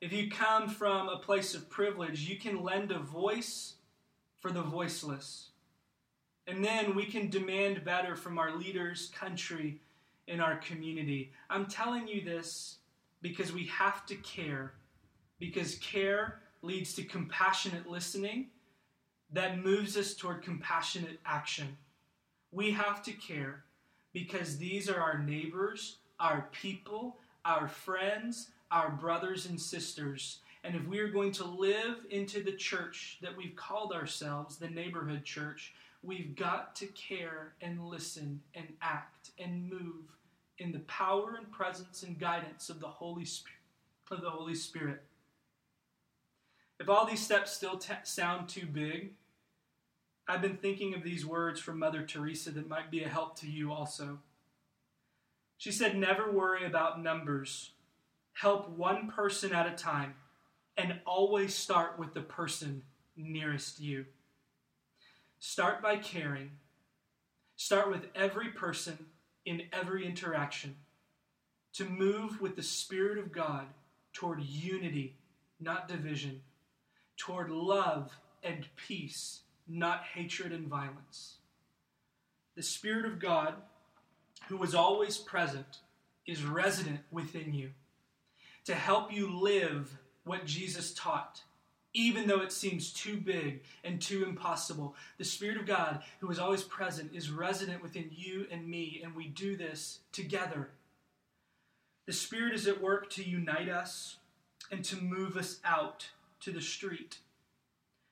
if 0.00 0.12
you 0.12 0.30
come 0.30 0.68
from 0.68 1.08
a 1.08 1.18
place 1.18 1.54
of 1.54 1.68
privilege, 1.68 2.28
you 2.28 2.36
can 2.36 2.62
lend 2.62 2.90
a 2.90 2.98
voice 2.98 3.74
for 4.40 4.50
the 4.50 4.62
voiceless. 4.62 5.49
And 6.50 6.64
then 6.64 6.96
we 6.96 7.04
can 7.04 7.30
demand 7.30 7.84
better 7.84 8.16
from 8.16 8.36
our 8.36 8.56
leaders, 8.56 9.12
country, 9.14 9.78
and 10.26 10.42
our 10.42 10.56
community. 10.56 11.30
I'm 11.48 11.66
telling 11.66 12.08
you 12.08 12.24
this 12.24 12.78
because 13.22 13.52
we 13.52 13.66
have 13.66 14.04
to 14.06 14.16
care, 14.16 14.72
because 15.38 15.76
care 15.76 16.40
leads 16.62 16.92
to 16.94 17.04
compassionate 17.04 17.88
listening 17.88 18.48
that 19.32 19.62
moves 19.64 19.96
us 19.96 20.14
toward 20.14 20.42
compassionate 20.42 21.20
action. 21.24 21.76
We 22.50 22.72
have 22.72 23.00
to 23.04 23.12
care 23.12 23.62
because 24.12 24.58
these 24.58 24.90
are 24.90 25.00
our 25.00 25.18
neighbors, 25.18 25.98
our 26.18 26.48
people, 26.50 27.18
our 27.44 27.68
friends, 27.68 28.48
our 28.72 28.90
brothers 28.90 29.46
and 29.46 29.60
sisters. 29.60 30.40
And 30.64 30.74
if 30.74 30.84
we 30.88 30.98
are 30.98 31.08
going 31.08 31.30
to 31.32 31.44
live 31.44 32.06
into 32.10 32.42
the 32.42 32.52
church 32.52 33.18
that 33.22 33.36
we've 33.36 33.54
called 33.54 33.92
ourselves, 33.92 34.56
the 34.56 34.68
neighborhood 34.68 35.22
church, 35.24 35.74
We've 36.02 36.34
got 36.34 36.74
to 36.76 36.86
care 36.86 37.54
and 37.60 37.84
listen 37.86 38.40
and 38.54 38.68
act 38.80 39.30
and 39.38 39.68
move 39.68 40.16
in 40.58 40.72
the 40.72 40.80
power 40.80 41.36
and 41.36 41.50
presence 41.50 42.02
and 42.02 42.18
guidance 42.18 42.70
of 42.70 42.80
the 42.80 42.88
Holy 42.88 43.24
Spirit. 43.24 43.56
Of 44.10 44.22
the 44.22 44.30
Holy 44.30 44.56
Spirit. 44.56 45.04
If 46.80 46.88
all 46.88 47.06
these 47.06 47.22
steps 47.22 47.52
still 47.52 47.78
t- 47.78 47.92
sound 48.02 48.48
too 48.48 48.66
big, 48.66 49.12
I've 50.26 50.42
been 50.42 50.56
thinking 50.56 50.94
of 50.94 51.04
these 51.04 51.24
words 51.24 51.60
from 51.60 51.78
Mother 51.78 52.02
Teresa 52.02 52.50
that 52.52 52.68
might 52.68 52.90
be 52.90 53.04
a 53.04 53.08
help 53.08 53.38
to 53.40 53.48
you 53.48 53.70
also. 53.70 54.18
She 55.58 55.70
said, 55.70 55.96
Never 55.96 56.30
worry 56.30 56.64
about 56.64 57.02
numbers. 57.02 57.70
Help 58.32 58.68
one 58.70 59.08
person 59.08 59.52
at 59.52 59.66
a 59.66 59.76
time, 59.76 60.14
and 60.76 61.00
always 61.04 61.54
start 61.54 61.98
with 61.98 62.14
the 62.14 62.22
person 62.22 62.82
nearest 63.16 63.78
you. 63.78 64.06
Start 65.42 65.82
by 65.82 65.96
caring. 65.96 66.50
Start 67.56 67.90
with 67.90 68.08
every 68.14 68.48
person 68.50 69.06
in 69.46 69.62
every 69.72 70.04
interaction 70.04 70.76
to 71.72 71.86
move 71.86 72.42
with 72.42 72.56
the 72.56 72.62
Spirit 72.62 73.16
of 73.16 73.32
God 73.32 73.64
toward 74.12 74.42
unity, 74.42 75.16
not 75.58 75.88
division, 75.88 76.42
toward 77.16 77.50
love 77.50 78.12
and 78.42 78.68
peace, 78.76 79.40
not 79.66 80.04
hatred 80.14 80.52
and 80.52 80.68
violence. 80.68 81.36
The 82.54 82.62
Spirit 82.62 83.06
of 83.06 83.18
God, 83.18 83.54
who 84.48 84.62
is 84.62 84.74
always 84.74 85.16
present, 85.16 85.78
is 86.26 86.44
resident 86.44 87.00
within 87.10 87.54
you 87.54 87.70
to 88.66 88.74
help 88.74 89.10
you 89.10 89.26
live 89.40 89.96
what 90.24 90.44
Jesus 90.44 90.92
taught 90.92 91.40
even 91.92 92.26
though 92.26 92.40
it 92.40 92.52
seems 92.52 92.92
too 92.92 93.16
big 93.16 93.62
and 93.82 94.00
too 94.00 94.24
impossible. 94.24 94.94
The 95.18 95.24
Spirit 95.24 95.58
of 95.58 95.66
God, 95.66 96.02
who 96.20 96.30
is 96.30 96.38
always 96.38 96.62
present, 96.62 97.12
is 97.14 97.30
resident 97.30 97.82
within 97.82 98.10
you 98.10 98.46
and 98.50 98.68
me, 98.68 99.00
and 99.02 99.14
we 99.14 99.26
do 99.26 99.56
this 99.56 100.00
together. 100.12 100.70
The 102.06 102.12
Spirit 102.12 102.54
is 102.54 102.66
at 102.66 102.80
work 102.80 103.10
to 103.10 103.24
unite 103.24 103.68
us 103.68 104.16
and 104.70 104.84
to 104.84 104.96
move 104.96 105.36
us 105.36 105.58
out 105.64 106.08
to 106.40 106.52
the 106.52 106.60
street. 106.60 107.18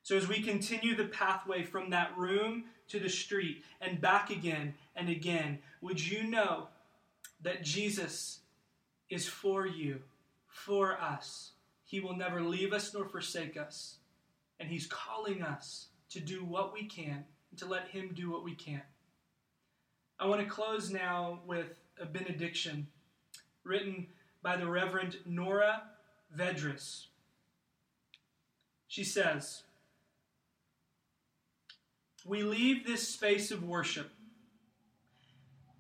So, 0.03 0.17
as 0.17 0.27
we 0.27 0.43
continue 0.43 0.97
the 0.97 1.05
pathway 1.05 1.63
from 1.63 1.91
that 1.91 2.17
room 2.17 2.65
to 2.89 2.99
the 2.99 3.09
street 3.09 3.63
and 3.81 4.01
back 4.01 4.31
again 4.31 4.75
and 4.97 5.09
again, 5.09 5.59
would 5.81 6.05
you 6.05 6.25
know 6.25 6.69
that 7.43 7.63
Jesus 7.63 8.41
is 9.11 9.29
for 9.29 9.67
you, 9.67 10.01
for 10.47 10.99
us? 10.99 11.53
He 11.89 12.01
will 12.01 12.15
never 12.15 12.43
leave 12.43 12.75
us 12.75 12.93
nor 12.93 13.07
forsake 13.07 13.57
us. 13.57 13.97
And 14.61 14.69
He's 14.69 14.87
calling 14.87 15.43
us 15.43 15.87
to 16.11 16.21
do 16.21 16.45
what 16.45 16.75
we 16.75 16.85
can 16.85 17.25
and 17.51 17.59
to 17.59 17.65
let 17.65 17.89
Him 17.89 18.13
do 18.15 18.31
what 18.31 18.45
we 18.45 18.55
can. 18.55 18.83
I 20.21 20.27
want 20.27 20.43
to 20.43 20.47
close 20.47 20.91
now 20.91 21.41
with 21.47 21.81
a 21.99 22.05
benediction 22.05 22.89
written 23.65 24.09
by 24.43 24.59
the 24.59 24.67
Reverend 24.67 25.17
Nora 25.25 25.85
Vedress. 26.37 27.07
She 28.87 29.03
says, 29.03 29.63
We 32.27 32.43
leave 32.43 32.87
this 32.87 33.09
space 33.09 33.51
of 33.51 33.65
worship. 33.65 34.11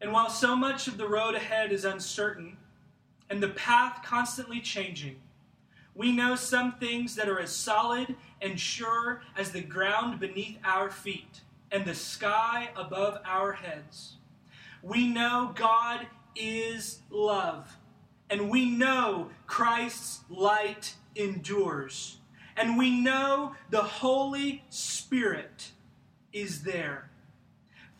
And 0.00 0.10
while 0.10 0.30
so 0.30 0.56
much 0.56 0.88
of 0.88 0.96
the 0.96 1.08
road 1.08 1.34
ahead 1.34 1.70
is 1.70 1.84
uncertain 1.84 2.56
and 3.28 3.42
the 3.42 3.48
path 3.48 4.00
constantly 4.02 4.60
changing, 4.60 5.20
we 5.98 6.12
know 6.12 6.36
some 6.36 6.74
things 6.74 7.16
that 7.16 7.28
are 7.28 7.40
as 7.40 7.50
solid 7.50 8.14
and 8.40 8.58
sure 8.58 9.20
as 9.36 9.50
the 9.50 9.60
ground 9.60 10.20
beneath 10.20 10.56
our 10.62 10.90
feet 10.90 11.40
and 11.72 11.84
the 11.84 11.94
sky 11.94 12.70
above 12.76 13.18
our 13.24 13.54
heads. 13.54 14.14
We 14.80 15.08
know 15.08 15.52
God 15.56 16.06
is 16.36 17.00
love, 17.10 17.76
and 18.30 18.48
we 18.48 18.70
know 18.70 19.30
Christ's 19.48 20.20
light 20.30 20.94
endures, 21.16 22.18
and 22.56 22.78
we 22.78 22.92
know 23.00 23.56
the 23.70 23.82
Holy 23.82 24.62
Spirit 24.70 25.72
is 26.32 26.62
there. 26.62 27.10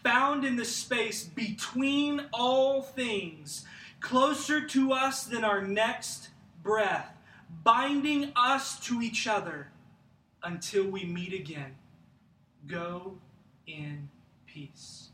Found 0.04 0.44
in 0.44 0.54
the 0.54 0.64
space 0.64 1.24
between 1.24 2.26
all 2.32 2.80
things, 2.80 3.66
closer 3.98 4.64
to 4.68 4.92
us 4.92 5.24
than 5.24 5.42
our 5.42 5.60
next 5.60 6.28
breath 6.62 7.17
binding 7.64 8.32
us 8.36 8.78
to 8.80 9.02
each 9.02 9.26
other 9.26 9.68
until 10.42 10.88
we 10.88 11.04
meet 11.04 11.32
again. 11.32 11.76
Go 12.66 13.18
in 13.66 14.08
peace. 14.46 15.07